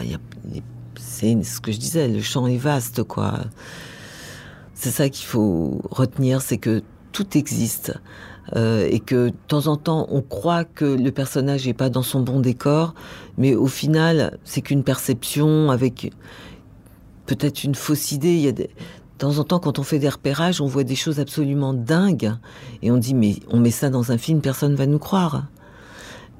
il 0.03 0.11
y 0.11 0.13
a- 0.15 0.19
c'est 0.99 1.41
ce 1.43 1.59
que 1.61 1.71
je 1.71 1.77
disais, 1.77 2.07
le 2.07 2.21
champ 2.21 2.47
est 2.47 2.57
vaste, 2.57 3.03
quoi. 3.03 3.39
C'est 4.81 4.91
ça 4.91 5.09
qu'il 5.09 5.25
faut 5.25 5.81
retenir, 5.91 6.41
c'est 6.41 6.57
que 6.57 6.83
tout 7.11 7.37
existe. 7.37 7.99
Euh, 8.55 8.87
et 8.89 9.01
que 9.01 9.27
de 9.27 9.35
temps 9.49 9.67
en 9.67 9.75
temps, 9.75 10.07
on 10.09 10.21
croit 10.21 10.63
que 10.63 10.85
le 10.85 11.11
personnage 11.11 11.67
n'est 11.67 11.73
pas 11.73 11.89
dans 11.89 12.01
son 12.01 12.21
bon 12.21 12.39
décor, 12.39 12.95
mais 13.37 13.55
au 13.55 13.67
final, 13.67 14.39
c'est 14.45 14.61
qu'une 14.61 14.85
perception 14.85 15.69
avec 15.69 16.13
peut-être 17.25 17.65
une 17.65 17.75
fausse 17.75 18.13
idée. 18.13 18.33
Il 18.35 18.39
y 18.39 18.47
a 18.47 18.53
des... 18.53 18.63
De 18.63 19.25
temps 19.25 19.39
en 19.39 19.43
temps, 19.43 19.59
quand 19.59 19.79
on 19.79 19.83
fait 19.83 19.99
des 19.99 20.07
repérages, 20.07 20.61
on 20.61 20.65
voit 20.65 20.85
des 20.85 20.95
choses 20.95 21.19
absolument 21.19 21.73
dingues, 21.73 22.31
et 22.81 22.89
on 22.89 22.95
dit, 22.95 23.13
mais 23.13 23.35
on 23.49 23.59
met 23.59 23.71
ça 23.71 23.89
dans 23.89 24.13
un 24.13 24.17
film, 24.17 24.39
personne 24.39 24.75
va 24.75 24.85
nous 24.85 24.97
croire. 24.97 25.47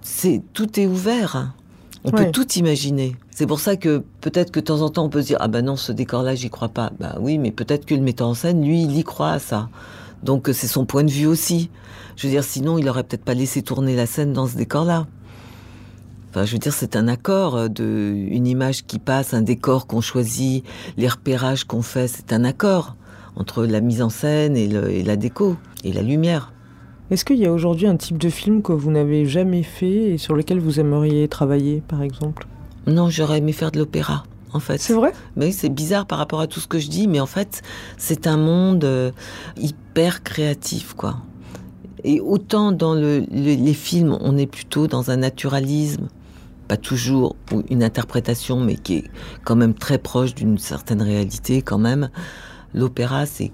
C'est 0.02 0.42
Tout 0.54 0.80
est 0.80 0.88
ouvert. 0.88 1.52
On 2.06 2.12
Ouais. 2.12 2.26
peut 2.26 2.32
tout 2.32 2.50
imaginer. 2.54 3.16
C'est 3.30 3.46
pour 3.46 3.60
ça 3.60 3.76
que 3.76 4.04
peut-être 4.22 4.52
que 4.52 4.60
de 4.60 4.66
temps 4.66 4.82
en 4.82 4.90
temps, 4.90 5.04
on 5.06 5.10
peut 5.10 5.22
se 5.22 5.28
dire, 5.28 5.38
ah 5.42 5.48
ben 5.50 5.66
non, 5.66 5.76
ce 5.76 5.92
décor-là, 5.92 6.34
j'y 6.36 6.50
crois 6.50 6.70
pas. 6.70 6.92
Bah 7.00 7.18
oui, 7.20 7.38
mais 7.38 7.52
peut-être 7.52 7.86
que 7.86 7.94
le 7.96 8.02
metteur 8.02 8.28
en 8.28 8.34
scène, 8.34 8.64
lui, 8.66 8.84
il 8.84 8.98
y 8.98 9.04
croit 9.04 9.32
à 9.32 9.40
ça. 9.40 9.70
Donc 10.24 10.48
euh, 10.50 10.54
c'est 10.54 10.68
son 10.68 10.86
point 10.86 11.04
de 11.04 11.12
vue 11.12 11.26
aussi. 11.26 11.70
Je 12.16 12.28
veux 12.28 12.32
dire, 12.34 12.44
sinon, 12.44 12.78
il 12.78 12.88
aurait 12.90 13.04
peut-être 13.04 13.24
pas 13.26 13.34
laissé 13.34 13.62
tourner 13.62 13.96
la 13.96 14.06
scène 14.06 14.32
dans 14.34 14.48
ce 14.48 14.56
décor-là. 14.56 15.08
Enfin, 16.30 16.46
je 16.46 16.54
veux 16.54 16.60
dire, 16.60 16.74
c'est 16.74 16.96
un 16.96 17.08
accord 17.08 17.56
euh, 17.56 17.68
de 17.68 18.14
une 18.16 18.48
image 18.48 18.86
qui 18.86 19.00
passe, 19.00 19.34
un 19.34 19.42
décor 19.42 19.88
qu'on 19.88 20.02
choisit, 20.02 20.64
les 20.98 21.08
repérages 21.08 21.64
qu'on 21.66 21.82
fait, 21.82 22.08
c'est 22.08 22.32
un 22.34 22.44
accord 22.44 22.96
entre 23.36 23.66
la 23.66 23.82
mise 23.82 24.02
en 24.02 24.10
scène 24.10 24.56
et, 24.58 24.68
le- 24.68 24.90
et 24.92 25.04
la 25.04 25.16
déco 25.16 25.56
et 25.84 25.92
la 25.94 26.02
lumière. 26.02 26.54
Est-ce 27.12 27.26
qu'il 27.26 27.38
y 27.38 27.46
a 27.46 27.52
aujourd'hui 27.52 27.88
un 27.88 27.98
type 27.98 28.18
de 28.18 28.30
film 28.30 28.62
que 28.62 28.72
vous 28.72 28.92
n'avez 28.92 29.26
jamais 29.26 29.64
fait 29.64 30.12
et 30.12 30.18
sur 30.18 30.36
lequel 30.36 30.60
vous 30.60 30.80
aimeriez 30.80 31.28
travailler, 31.28 31.82
par 31.88 32.04
exemple? 32.04 32.46
Non, 32.86 33.10
j'aurais 33.10 33.40
aimé 33.40 33.52
faire 33.52 33.72
de 33.72 33.80
l'opéra, 33.80 34.24
en 34.54 34.60
fait. 34.60 34.78
C'est 34.80 34.94
vrai? 34.94 35.12
Mais 35.36 35.52
c'est 35.52 35.70
bizarre 35.70 36.06
par 36.06 36.20
rapport 36.20 36.40
à 36.40 36.48
tout 36.48 36.60
ce 36.60 36.68
que 36.68 36.78
je 36.78 36.88
dis, 36.90 37.08
mais 37.08 37.20
en 37.20 37.26
fait, 37.26 37.64
c'est 37.98 38.28
un 38.28 38.38
monde 38.38 38.84
euh, 38.84 39.12
hyper 39.58 40.22
créatif, 40.24 40.94
quoi. 40.94 41.18
Et 42.04 42.20
autant 42.22 42.72
dans 42.72 42.94
le- 42.94 43.22
le- 43.32 43.56
les 43.56 43.74
films, 43.74 44.16
on 44.22 44.38
est 44.38 44.48
plutôt 44.48 44.88
dans 44.88 45.10
un 45.12 45.18
naturalisme, 45.18 46.08
pas 46.68 46.78
toujours, 46.78 47.36
ou 47.52 47.64
une 47.72 47.84
interprétation, 47.84 48.60
mais 48.60 48.76
qui 48.76 48.98
est 48.98 49.04
quand 49.44 49.56
même 49.56 49.74
très 49.74 49.98
proche 49.98 50.36
d'une 50.36 50.60
certaine 50.60 51.02
réalité, 51.02 51.64
quand 51.64 51.80
même. 51.80 52.10
L'opéra, 52.76 53.26
c'est 53.26 53.52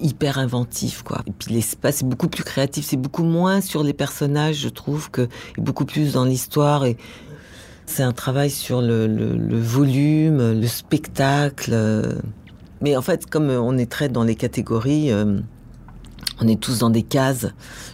hyper 0.00 0.38
inventif, 0.38 1.02
quoi. 1.02 1.22
Et 1.26 1.32
puis 1.32 1.52
l'espace, 1.54 1.96
c'est 1.96 2.08
beaucoup 2.08 2.28
plus 2.28 2.44
créatif, 2.44 2.84
c'est 2.86 2.96
beaucoup 2.96 3.24
moins 3.24 3.60
sur 3.60 3.82
les 3.82 3.92
personnages, 3.92 4.56
je 4.56 4.68
trouve, 4.68 5.10
que 5.10 5.22
et 5.22 5.60
beaucoup 5.60 5.84
plus 5.84 6.12
dans 6.14 6.24
l'histoire 6.24 6.84
et 6.84 6.96
c'est 7.86 8.02
un 8.04 8.12
travail 8.12 8.50
sur 8.50 8.80
le, 8.82 9.06
le- 9.08 9.58
volume, 9.60 10.60
le 10.60 10.66
spectacle. 10.68 11.70
euh. 11.74 12.14
Mais 12.80 12.96
en 12.96 13.02
fait, 13.02 13.26
comme 13.26 13.50
on 13.50 13.76
est 13.78 13.90
très 13.90 14.08
dans 14.08 14.22
les 14.22 14.36
catégories, 14.36 15.10
euh, 15.12 15.40
on 16.40 16.46
est 16.48 16.60
tous 16.60 16.78
dans 16.78 16.90
des 16.90 17.02
cases. 17.02 17.48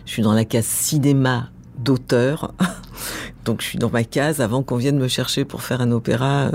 Je 0.05 0.11
suis 0.13 0.23
dans 0.23 0.35
la 0.35 0.45
case 0.45 0.67
cinéma 0.67 1.49
d'auteur. 1.79 2.53
Donc 3.47 3.63
je 3.63 3.67
suis 3.69 3.79
dans 3.79 3.91
ma 3.91 4.05
case 4.05 4.41
avant 4.41 4.63
qu'on 4.63 4.77
vienne 4.77 4.99
me 4.99 5.09
chercher 5.09 5.45
pour 5.45 5.63
faire 5.63 5.81
un 5.81 5.91
opéra. 5.93 6.51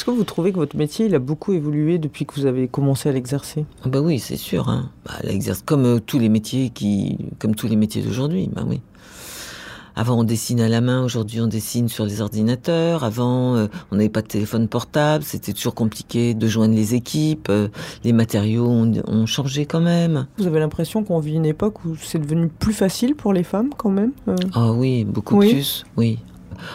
Est-ce 0.00 0.06
que 0.06 0.12
vous 0.12 0.24
trouvez 0.24 0.50
que 0.50 0.56
votre 0.56 0.78
métier 0.78 1.04
il 1.04 1.14
a 1.14 1.18
beaucoup 1.18 1.52
évolué 1.52 1.98
depuis 1.98 2.24
que 2.24 2.32
vous 2.32 2.46
avez 2.46 2.68
commencé 2.68 3.10
à 3.10 3.12
l'exercer? 3.12 3.66
Ah 3.84 3.90
Bah 3.90 4.00
oui, 4.00 4.18
c'est 4.18 4.38
sûr. 4.38 4.70
Hein. 4.70 4.88
Bah, 5.04 5.12
elle 5.22 5.28
exerce 5.28 5.60
comme 5.60 5.84
euh, 5.84 5.98
tous 6.00 6.18
les 6.18 6.30
métiers 6.30 6.70
qui, 6.70 7.18
comme 7.38 7.54
tous 7.54 7.66
les 7.68 7.76
métiers 7.76 8.00
d'aujourd'hui. 8.00 8.48
Bah 8.50 8.62
oui. 8.66 8.80
Avant, 9.94 10.18
on 10.20 10.24
dessine 10.24 10.62
à 10.62 10.70
la 10.70 10.80
main. 10.80 11.04
Aujourd'hui, 11.04 11.42
on 11.42 11.48
dessine 11.48 11.90
sur 11.90 12.06
les 12.06 12.22
ordinateurs. 12.22 13.04
Avant, 13.04 13.56
euh, 13.56 13.66
on 13.90 13.96
n'avait 13.96 14.08
pas 14.08 14.22
de 14.22 14.26
téléphone 14.26 14.68
portable. 14.68 15.22
C'était 15.22 15.52
toujours 15.52 15.74
compliqué 15.74 16.32
de 16.32 16.46
joindre 16.46 16.74
les 16.74 16.94
équipes. 16.94 17.48
euh, 17.50 17.68
les 18.02 18.14
matériaux 18.14 18.68
ont, 18.68 18.90
ont 19.06 19.26
changé 19.26 19.66
quand 19.66 19.82
même. 19.82 20.26
Vous 20.38 20.46
avez 20.46 20.60
l'impression 20.60 21.04
qu'on 21.04 21.18
vit 21.18 21.34
une 21.34 21.44
époque 21.44 21.84
où 21.84 21.94
c'est 22.02 22.18
devenu 22.20 22.48
plus 22.48 22.72
facile 22.72 23.14
pour 23.16 23.34
les 23.34 23.44
femmes 23.44 23.68
quand 23.76 23.90
même 23.90 24.12
Ah 24.54 24.72
oui, 24.72 25.04
beaucoup 25.04 25.36
Oui. 25.36 25.50
plus. 25.52 25.84
Oui. 25.98 26.20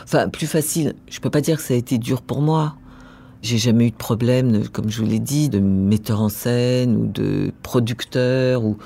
Enfin, 0.03 0.29
plus 0.29 0.45
facile. 0.45 0.93
Je 1.09 1.19
peux 1.19 1.31
pas 1.31 1.41
dire 1.41 1.57
que 1.57 1.63
ça 1.63 1.73
a 1.73 1.77
été 1.77 1.97
dur 1.97 2.21
pour 2.21 2.43
moi. 2.43 2.75
J'ai 3.45 3.59
jamais 3.59 3.85
eu 3.85 3.91
de 3.91 3.95
problème, 3.95 4.67
comme 4.69 4.89
je 4.89 5.03
vous 5.03 5.07
l'ai 5.07 5.19
dit, 5.19 5.49
de 5.49 5.59
metteur 5.59 6.19
en 6.19 6.29
scène 6.29 6.95
ou 6.97 7.05
de 7.05 7.51
producteur 7.61 8.63
ou 8.63 8.77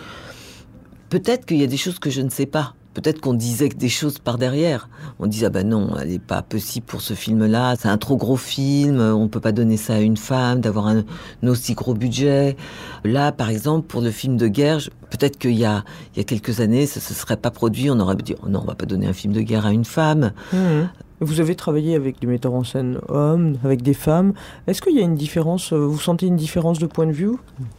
Peut-être 1.09 1.45
qu'il 1.45 1.57
y 1.57 1.63
a 1.63 1.67
des 1.67 1.77
choses 1.77 1.97
que 1.97 2.09
je 2.09 2.21
ne 2.21 2.29
sais 2.29 2.45
pas. 2.45 2.75
Peut-être 2.93 3.21
qu'on 3.21 3.33
disait 3.33 3.69
des 3.69 3.87
choses 3.87 4.19
par 4.19 4.37
derrière. 4.37 4.89
On 5.19 5.27
disait 5.27 5.45
ah 5.45 5.49
ben 5.49 5.65
non, 5.65 5.95
elle 5.97 6.09
n'est 6.09 6.19
pas 6.19 6.41
possible 6.41 6.85
pour 6.85 6.99
ce 6.99 7.13
film-là. 7.13 7.75
C'est 7.79 7.87
un 7.87 7.97
trop 7.97 8.17
gros 8.17 8.35
film. 8.35 8.99
On 8.99 9.29
peut 9.29 9.39
pas 9.39 9.53
donner 9.53 9.77
ça 9.77 9.93
à 9.93 9.99
une 9.99 10.17
femme, 10.17 10.59
d'avoir 10.59 10.87
un, 10.87 11.05
aussi 11.43 11.73
gros 11.73 11.93
budget. 11.93 12.57
Là, 13.05 13.31
par 13.31 13.49
exemple, 13.49 13.87
pour 13.87 14.01
le 14.01 14.11
film 14.11 14.35
de 14.35 14.49
guerre, 14.49 14.79
peut-être 15.09 15.39
qu'il 15.39 15.51
y 15.51 15.59
y 15.59 15.65
a 15.65 15.83
quelques 16.27 16.59
années, 16.59 16.85
ça 16.85 16.99
se 16.99 17.13
serait 17.13 17.37
pas 17.37 17.49
produit. 17.49 17.89
On 17.89 17.99
aurait 18.01 18.17
dit 18.17 18.35
non, 18.45 18.59
on 18.61 18.65
va 18.65 18.75
pas 18.75 18.85
donner 18.85 19.07
un 19.07 19.13
film 19.13 19.31
de 19.31 19.41
guerre 19.41 19.65
à 19.65 19.71
une 19.71 19.85
femme. 19.85 20.33
Mhm. 20.51 20.89
Vous 21.21 21.41
avez 21.41 21.55
travaillé 21.55 21.95
avec 21.95 22.21
des 22.21 22.27
metteurs 22.27 22.53
en 22.53 22.63
scène 22.63 22.99
hommes, 23.09 23.57
avec 23.63 23.81
des 23.81 23.93
femmes. 23.93 24.33
Est-ce 24.67 24.81
qu'il 24.81 24.95
y 24.95 24.99
a 24.99 25.03
une 25.03 25.15
différence 25.15 25.73
euh, 25.73 25.85
Vous 25.85 25.99
sentez 25.99 26.27
une 26.27 26.37
différence 26.37 26.79
de 26.79 26.85
point 26.85 27.07
de 27.07 27.11
vue? 27.11 27.31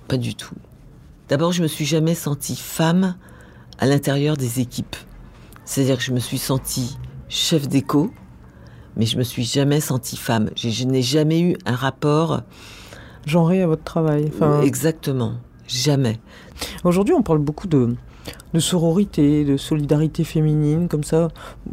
Pas 0.09 0.19
du 0.19 0.35
tout. 0.35 0.55
D'abord, 1.29 1.53
je 1.53 1.63
me 1.63 1.69
suis 1.69 1.87
jamais 1.87 2.15
sentie 2.15 2.57
femme 2.57 3.15
à 3.79 3.87
l'intérieur 3.87 4.37
des 4.37 4.61
équipes. 4.61 4.97
C'est-à-dire 5.65 5.97
que 5.97 6.03
je 6.03 6.13
me 6.13 6.19
suis 6.19 6.37
sentie 6.39 6.99
chef 7.29 7.67
d'éco, 7.67 8.11
mais 8.97 9.07
je 9.07 9.17
me 9.17 9.23
suis 9.23 9.45
jamais 9.45 9.81
sentie 9.81 10.17
femme. 10.17 10.51
Je 10.57 10.85
n'ai 10.85 11.03
jamais 11.03 11.41
eu 11.41 11.57
un 11.65 11.77
rapport 11.77 12.43
genré 13.27 13.63
à 13.63 13.67
votre 13.67 13.85
travail 13.85 14.31
Enfin, 14.35 14.61
exactement. 14.63 15.35
Jamais. 15.67 16.19
Aujourd'hui, 16.85 17.15
on 17.15 17.23
parle 17.23 17.39
beaucoup 17.39 17.69
de, 17.69 17.95
de 18.53 18.61
sororité, 18.61 19.45
de 19.45 19.57
solidarité 19.57 20.25
féminine, 20.25 20.89
comme 20.89 21.05
ça. 21.05 21.29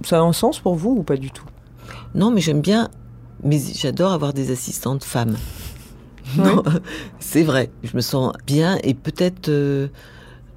Ça 0.06 0.20
a 0.20 0.22
un 0.22 0.34
sens 0.34 0.60
pour 0.60 0.76
vous 0.76 0.92
ou 1.00 1.04
pas 1.04 1.18
du 1.18 1.32
tout? 1.32 1.46
Non, 2.16 2.32
mais 2.32 2.42
j'aime 2.42 2.62
bien. 2.62 2.90
Mais 3.44 3.60
j'adore 3.60 4.12
avoir 4.14 4.34
des 4.34 4.52
assistantes 4.52 5.04
femmes. 5.04 5.36
Non, 6.38 6.64
c'est 7.20 7.44
vrai. 7.44 7.70
Je 7.84 7.96
me 7.96 8.02
sens 8.02 8.34
bien 8.46 8.78
et 8.84 8.94
peut-être. 8.94 9.50
euh, 9.50 9.88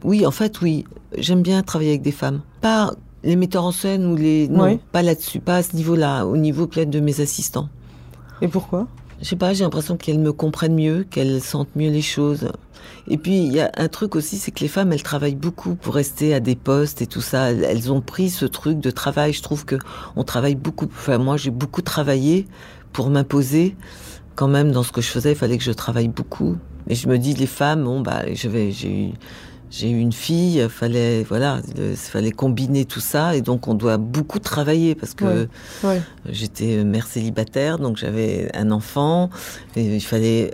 Oui, 0.04 0.24
en 0.26 0.30
fait, 0.30 0.60
oui. 0.62 0.84
J'aime 1.18 1.42
bien 1.42 1.62
travailler 1.62 1.90
avec 1.90 2.02
des 2.02 2.12
femmes. 2.12 2.40
Pas 2.60 2.92
les 3.22 3.36
metteurs 3.36 3.64
en 3.64 3.72
scène 3.72 4.06
ou 4.06 4.16
les. 4.16 4.48
Non, 4.48 4.62
Ouais. 4.64 4.78
pas 4.92 5.02
là-dessus, 5.02 5.40
pas 5.40 5.56
à 5.56 5.62
ce 5.62 5.76
niveau-là. 5.76 6.24
Au 6.26 6.36
niveau 6.36 6.66
peut-être 6.66 6.90
de 6.90 7.00
mes 7.00 7.20
assistants. 7.20 7.68
Et 8.40 8.48
pourquoi? 8.48 8.86
Je 9.20 9.26
sais 9.28 9.36
pas, 9.36 9.52
j'ai 9.52 9.64
l'impression 9.64 9.96
qu'elles 9.96 10.18
me 10.18 10.32
comprennent 10.32 10.74
mieux, 10.74 11.04
qu'elles 11.04 11.42
sentent 11.42 11.76
mieux 11.76 11.90
les 11.90 12.00
choses. 12.00 12.50
Et 13.06 13.18
puis, 13.18 13.36
il 13.36 13.52
y 13.52 13.60
a 13.60 13.70
un 13.76 13.88
truc 13.88 14.16
aussi, 14.16 14.38
c'est 14.38 14.50
que 14.50 14.60
les 14.60 14.68
femmes, 14.68 14.92
elles 14.92 15.02
travaillent 15.02 15.34
beaucoup 15.34 15.74
pour 15.74 15.94
rester 15.94 16.32
à 16.32 16.40
des 16.40 16.56
postes 16.56 17.02
et 17.02 17.06
tout 17.06 17.20
ça. 17.20 17.50
Elles- 17.50 17.92
ont 17.92 18.00
pris 18.00 18.30
ce 18.30 18.46
truc 18.46 18.78
de 18.80 18.90
travail. 18.90 19.32
Je 19.34 19.42
trouve 19.42 19.64
que 19.66 19.76
on 20.16 20.24
travaille 20.24 20.54
beaucoup. 20.54 20.86
Enfin, 20.86 21.18
moi, 21.18 21.36
j'ai 21.36 21.50
beaucoup 21.50 21.82
travaillé 21.82 22.46
pour 22.92 23.10
m'imposer. 23.10 23.76
Quand 24.36 24.48
même, 24.48 24.72
dans 24.72 24.82
ce 24.82 24.92
que 24.92 25.02
je 25.02 25.08
faisais, 25.08 25.32
il 25.32 25.36
fallait 25.36 25.58
que 25.58 25.64
je 25.64 25.72
travaille 25.72 26.08
beaucoup. 26.08 26.56
Et 26.88 26.94
je 26.94 27.06
me 27.08 27.18
dis, 27.18 27.34
les 27.34 27.46
femmes, 27.46 27.84
bon, 27.84 28.00
bah, 28.00 28.22
je 28.32 28.48
vais, 28.48 28.72
j'ai 28.72 28.90
eu, 29.08 29.12
j'ai 29.70 29.90
eu 29.90 29.98
une 30.00 30.12
fille, 30.12 30.66
fallait, 30.68 31.22
voilà, 31.22 31.60
il 31.78 31.96
fallait 31.96 32.32
combiner 32.32 32.84
tout 32.84 33.00
ça. 33.00 33.36
Et 33.36 33.40
donc, 33.40 33.68
on 33.68 33.74
doit 33.74 33.96
beaucoup 33.98 34.38
travailler 34.40 34.94
parce 34.94 35.14
que 35.14 35.24
Ouais. 35.24 35.48
Ouais. 35.84 36.02
J'étais 36.28 36.82
mère 36.84 37.06
célibataire, 37.06 37.78
donc 37.78 37.96
j'avais 37.96 38.50
un 38.54 38.70
enfant. 38.72 39.30
Et 39.76 39.96
il 39.96 40.00
fallait 40.00 40.52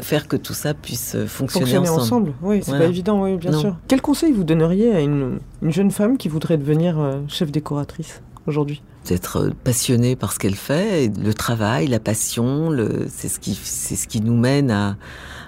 faire 0.00 0.26
que 0.26 0.36
tout 0.36 0.54
ça 0.54 0.74
puisse 0.74 1.16
fonctionner, 1.26 1.66
Fonctionner 1.66 1.88
ensemble. 1.88 2.02
ensemble, 2.30 2.32
oui, 2.42 2.60
c'est 2.62 2.70
Voilà. 2.70 2.84
pas 2.86 2.90
évident, 2.90 3.22
oui, 3.22 3.36
bien 3.36 3.50
Non. 3.52 3.60
sûr. 3.60 3.76
Quel 3.88 4.00
conseil 4.00 4.32
vous 4.32 4.42
donneriez 4.44 4.90
à 4.92 5.00
une, 5.00 5.38
une 5.62 5.70
jeune 5.70 5.90
femme 5.90 6.16
qui 6.16 6.28
voudrait 6.28 6.56
devenir 6.56 6.98
euh, 6.98 7.20
chef 7.28 7.52
décoratrice 7.52 8.22
aujourd'hui? 8.46 8.82
D'être 9.06 9.50
passionnée 9.64 10.14
par 10.14 10.32
ce 10.32 10.38
qu'elle 10.38 10.54
fait, 10.54 11.04
et 11.04 11.08
le 11.08 11.34
travail, 11.34 11.88
la 11.88 11.98
passion, 11.98 12.70
le, 12.70 13.08
c'est 13.14 13.28
ce 13.28 13.40
qui, 13.40 13.58
c'est 13.60 13.96
ce 13.96 14.06
qui 14.06 14.20
nous 14.20 14.36
mène 14.36 14.70
à, 14.70 14.96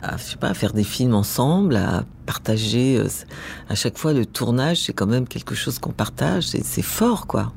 à, 0.03 0.17
je 0.17 0.23
sais 0.25 0.37
pas, 0.37 0.49
à 0.49 0.55
faire 0.55 0.73
des 0.73 0.83
films 0.83 1.15
ensemble, 1.15 1.77
à 1.77 2.05
partager. 2.27 2.99
euh, 2.99 3.07
À 3.69 3.77
chaque 3.77 3.97
fois, 3.97 4.13
le 4.13 4.27
tournage, 4.27 4.83
c'est 4.83 4.93
quand 4.93 5.07
même 5.07 5.29
quelque 5.29 5.55
chose 5.55 5.79
qu'on 5.79 5.93
partage. 5.93 6.49
C'est, 6.49 6.65
c'est 6.65 6.83
fort, 6.83 7.29
quoi. 7.29 7.53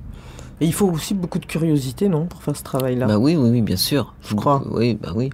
Et 0.62 0.66
il 0.68 0.74
faut 0.74 0.88
aussi 0.88 1.16
beaucoup 1.16 1.40
de 1.40 1.46
curiosité, 1.48 2.10
non, 2.10 2.28
pour 2.28 2.44
faire 2.44 2.56
ce 2.56 2.64
travail-là? 2.64 3.08
Bah 3.08 3.18
oui, 3.18 3.36
oui, 3.36 3.50
oui, 3.50 3.62
bien 3.62 3.76
sûr. 3.76 4.14
Je 4.22 4.36
crois. 4.36 4.64
Oui, 4.70 4.94
bah 5.02 5.14
oui. 5.16 5.32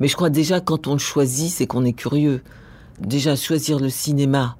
Mais 0.00 0.08
je 0.08 0.16
crois 0.16 0.30
déjà 0.30 0.60
quand 0.60 0.88
on 0.88 0.94
le 0.94 0.98
choisit, 0.98 1.50
c'est 1.50 1.66
qu'on 1.66 1.84
est 1.84 1.92
curieux. 1.92 2.42
Déjà 3.00 3.36
choisir 3.36 3.78
le 3.78 3.88
cinéma 3.88 4.56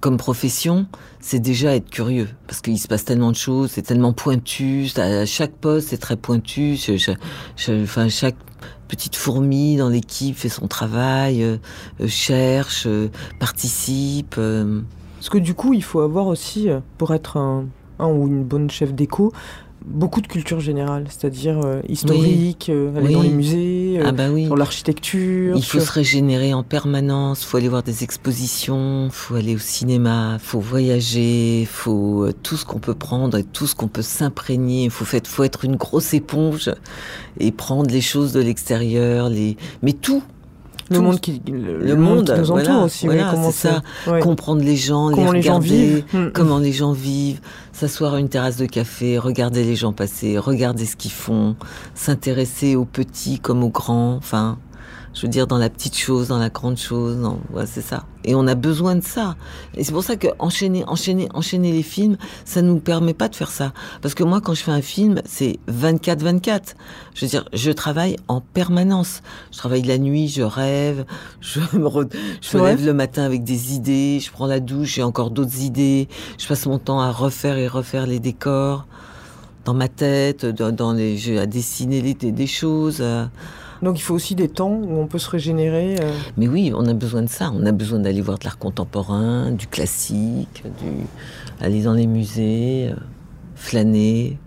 comme 0.00 0.16
profession, 0.16 0.86
c'est 1.20 1.38
déjà 1.40 1.76
être 1.76 1.90
curieux 1.90 2.28
parce 2.46 2.60
qu'il 2.62 2.78
se 2.78 2.88
passe 2.88 3.04
tellement 3.04 3.30
de 3.30 3.36
choses, 3.36 3.70
c'est 3.72 3.82
tellement 3.82 4.12
pointu. 4.12 4.88
À 4.96 5.26
chaque 5.26 5.52
poste, 5.52 5.88
c'est 5.90 5.98
très 5.98 6.16
pointu. 6.16 6.76
Je- 6.76 7.82
enfin, 7.82 8.08
chaque 8.08 8.36
petite 8.88 9.14
fourmi 9.14 9.76
dans 9.76 9.88
l'équipe 9.88 10.36
fait 10.36 10.48
son 10.48 10.66
travail, 10.66 11.42
euh, 11.44 11.58
euh, 12.00 12.08
cherche, 12.08 12.84
euh, 12.86 13.08
participe. 13.38 14.34
Parce 14.36 15.28
que 15.28 15.38
du 15.38 15.54
coup, 15.54 15.74
il 15.74 15.82
faut 15.84 16.00
avoir 16.00 16.26
aussi, 16.26 16.68
pour 16.98 17.12
être 17.14 17.36
un, 17.36 17.66
un 17.98 18.06
ou 18.08 18.26
une 18.26 18.42
bonne 18.42 18.70
chef 18.70 18.94
déco, 18.94 19.32
beaucoup 19.86 20.20
de 20.20 20.26
culture 20.26 20.60
générale, 20.60 21.06
c'est-à-dire 21.08 21.60
euh, 21.64 21.80
historique, 21.88 22.68
euh, 22.68 22.94
aller 22.96 23.06
Oui. 23.08 23.12
dans 23.14 23.22
les 23.22 23.30
musées, 23.30 23.98
euh, 23.98 24.04
ah 24.06 24.12
bah 24.12 24.28
oui. 24.30 24.44
sur 24.46 24.56
l'architecture. 24.56 25.56
Il 25.56 25.64
faut 25.64 25.78
sur- 25.78 25.82
se 25.88 25.92
régénérer 25.92 26.52
en 26.54 26.62
permanence, 26.62 27.44
faut 27.44 27.56
aller 27.56 27.68
voir 27.68 27.82
des 27.82 28.04
expositions, 28.04 29.08
faut 29.10 29.34
aller 29.36 29.54
au 29.54 29.58
cinéma, 29.58 30.36
faut 30.40 30.60
voyager, 30.60 31.66
faut 31.70 32.24
euh, 32.24 32.32
tout 32.42 32.56
ce 32.56 32.64
qu'on 32.64 32.78
peut 32.78 32.94
prendre 32.94 33.38
et 33.38 33.44
tout 33.44 33.66
ce 33.66 33.74
qu'on 33.74 33.88
peut 33.88 34.02
s'imprégner. 34.02 34.88
Faut, 34.90 35.04
fait- 35.04 35.26
faut 35.26 35.44
être 35.44 35.64
une 35.64 35.76
grosse 35.76 36.12
éponge 36.14 36.70
et 37.38 37.50
prendre 37.52 37.90
les 37.90 38.00
choses 38.02 38.32
de 38.32 38.40
l'extérieur, 38.40 39.28
les 39.30 39.56
mais 39.82 39.92
tout, 39.94 40.22
le 40.90 40.96
tout. 40.96 41.02
monde 41.02 41.20
qui, 41.20 41.40
le, 41.46 41.94
monde 41.96 41.98
monde, 42.18 42.24
qui 42.26 42.38
nous 42.40 42.50
entoure 42.50 42.64
voilà, 42.64 42.78
aussi. 42.84 43.08
oui, 43.08 43.14
voilà, 43.16 43.30
comment 43.30 43.50
ça. 43.50 43.82
ouais. 44.06 44.20
comprendre 44.20 44.62
les 44.62 44.76
gens, 44.76 45.10
Comment 45.10 45.32
les 45.32 45.38
les 45.38 45.42
gens 45.42 45.58
regarder, 45.58 45.94
vivent. 45.94 46.04
Mm. 46.12 46.30
comment 46.32 46.58
les 46.58 46.72
gens 46.72 46.92
vivent, 46.92 47.40
s'asseoir 47.72 48.14
à 48.14 48.20
une 48.20 48.28
terrasse 48.28 48.56
de 48.56 48.66
café, 48.66 49.18
regarder 49.18 49.64
les 49.64 49.76
gens 49.76 49.92
passer, 49.92 50.38
regarder 50.38 50.86
ce 50.86 50.96
qu'ils 50.96 51.10
font, 51.12 51.56
s'intéresser 51.94 52.76
aux 52.76 52.84
petits 52.84 53.38
comme 53.38 53.62
aux 53.62 53.70
grands, 53.70 54.14
enfin, 54.16 54.58
je 55.12 55.22
veux 55.22 55.28
dire 55.28 55.46
dans 55.48 55.58
la 55.58 55.68
petite 55.68 55.96
chose, 55.96 56.28
dans 56.28 56.38
la 56.38 56.50
grande 56.50 56.76
chose, 56.76 57.16
ouais, 57.52 57.66
c'est 57.66 57.80
ça. 57.82 58.04
Et 58.24 58.34
on 58.34 58.46
a 58.46 58.54
besoin 58.54 58.94
de 58.96 59.02
ça. 59.02 59.34
Et 59.76 59.82
c'est 59.82 59.92
pour 59.92 60.04
ça 60.04 60.14
que 60.16 60.28
enchaîner, 60.38 60.84
enchaîner, 60.86 61.28
enchaîner 61.34 61.72
les 61.72 61.82
films, 61.82 62.16
ça 62.44 62.62
nous 62.62 62.78
permet 62.78 63.14
pas 63.14 63.28
de 63.28 63.34
faire 63.34 63.50
ça. 63.50 63.72
Parce 64.02 64.14
que 64.14 64.22
moi, 64.22 64.40
quand 64.40 64.54
je 64.54 64.62
fais 64.62 64.70
un 64.72 64.82
film, 64.82 65.20
c'est 65.24 65.58
24-24. 65.68 66.74
Je 67.14 67.24
veux 67.24 67.28
dire, 67.30 67.44
je 67.52 67.70
travaille 67.72 68.16
en 68.28 68.40
permanence. 68.40 69.22
Je 69.52 69.58
travaille 69.58 69.82
la 69.82 69.98
nuit, 69.98 70.28
je 70.28 70.42
rêve, 70.42 71.04
je 71.40 71.60
me, 71.76 71.86
re- 71.86 72.08
je 72.40 72.56
me 72.56 72.62
lève 72.70 72.86
le 72.86 72.94
matin 72.94 73.22
avec 73.24 73.42
des 73.42 73.74
idées, 73.74 74.20
je 74.20 74.30
prends 74.30 74.46
la 74.46 74.60
douche, 74.60 74.94
j'ai 74.94 75.02
encore 75.02 75.30
d'autres 75.30 75.60
idées. 75.62 76.08
Je 76.38 76.46
passe 76.46 76.66
mon 76.66 76.78
temps 76.78 77.00
à 77.00 77.10
refaire 77.10 77.56
et 77.58 77.66
refaire 77.68 78.06
les 78.06 78.20
décors 78.20 78.86
dans 79.64 79.74
ma 79.74 79.88
tête, 79.88 80.46
dans, 80.46 80.72
dans 80.74 80.92
les, 80.92 81.36
à 81.38 81.46
dessiner 81.46 82.00
les- 82.00 82.14
des, 82.14 82.32
des 82.32 82.46
choses. 82.46 82.98
euh. 83.00 83.26
Donc 83.82 83.98
il 83.98 84.02
faut 84.02 84.14
aussi 84.14 84.34
des 84.34 84.48
temps 84.48 84.72
où 84.72 84.98
on 84.98 85.06
peut 85.06 85.18
se 85.18 85.30
régénérer. 85.30 85.96
euh. 86.00 86.12
Mais 86.36 86.48
oui, 86.48 86.72
on 86.74 86.86
a 86.86 86.94
besoin 86.94 87.22
de 87.22 87.28
ça. 87.28 87.50
On 87.54 87.64
a 87.66 87.72
besoin 87.72 87.98
d'aller 87.98 88.20
voir 88.20 88.38
de 88.38 88.44
l'art 88.44 88.58
contemporain, 88.58 89.50
du 89.52 89.66
classique, 89.66 90.62
du... 90.80 91.06
aller 91.60 91.82
dans 91.82 91.94
les 91.94 92.06
musées, 92.06 92.90
euh, 92.90 92.96
flâner, 93.54 94.38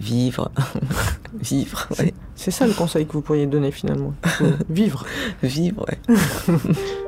vivre. 0.00 0.50
vivre, 1.40 1.88
ouais. 1.98 2.12
C'est 2.34 2.50
ça 2.50 2.66
le 2.66 2.72
conseil 2.72 3.06
que 3.06 3.12
vous 3.12 3.20
pourriez 3.20 3.46
donner 3.46 3.72
finalement. 3.72 4.14
Vivre. 4.70 5.04
Vivre, 5.42 5.84
ouais. 5.88 6.16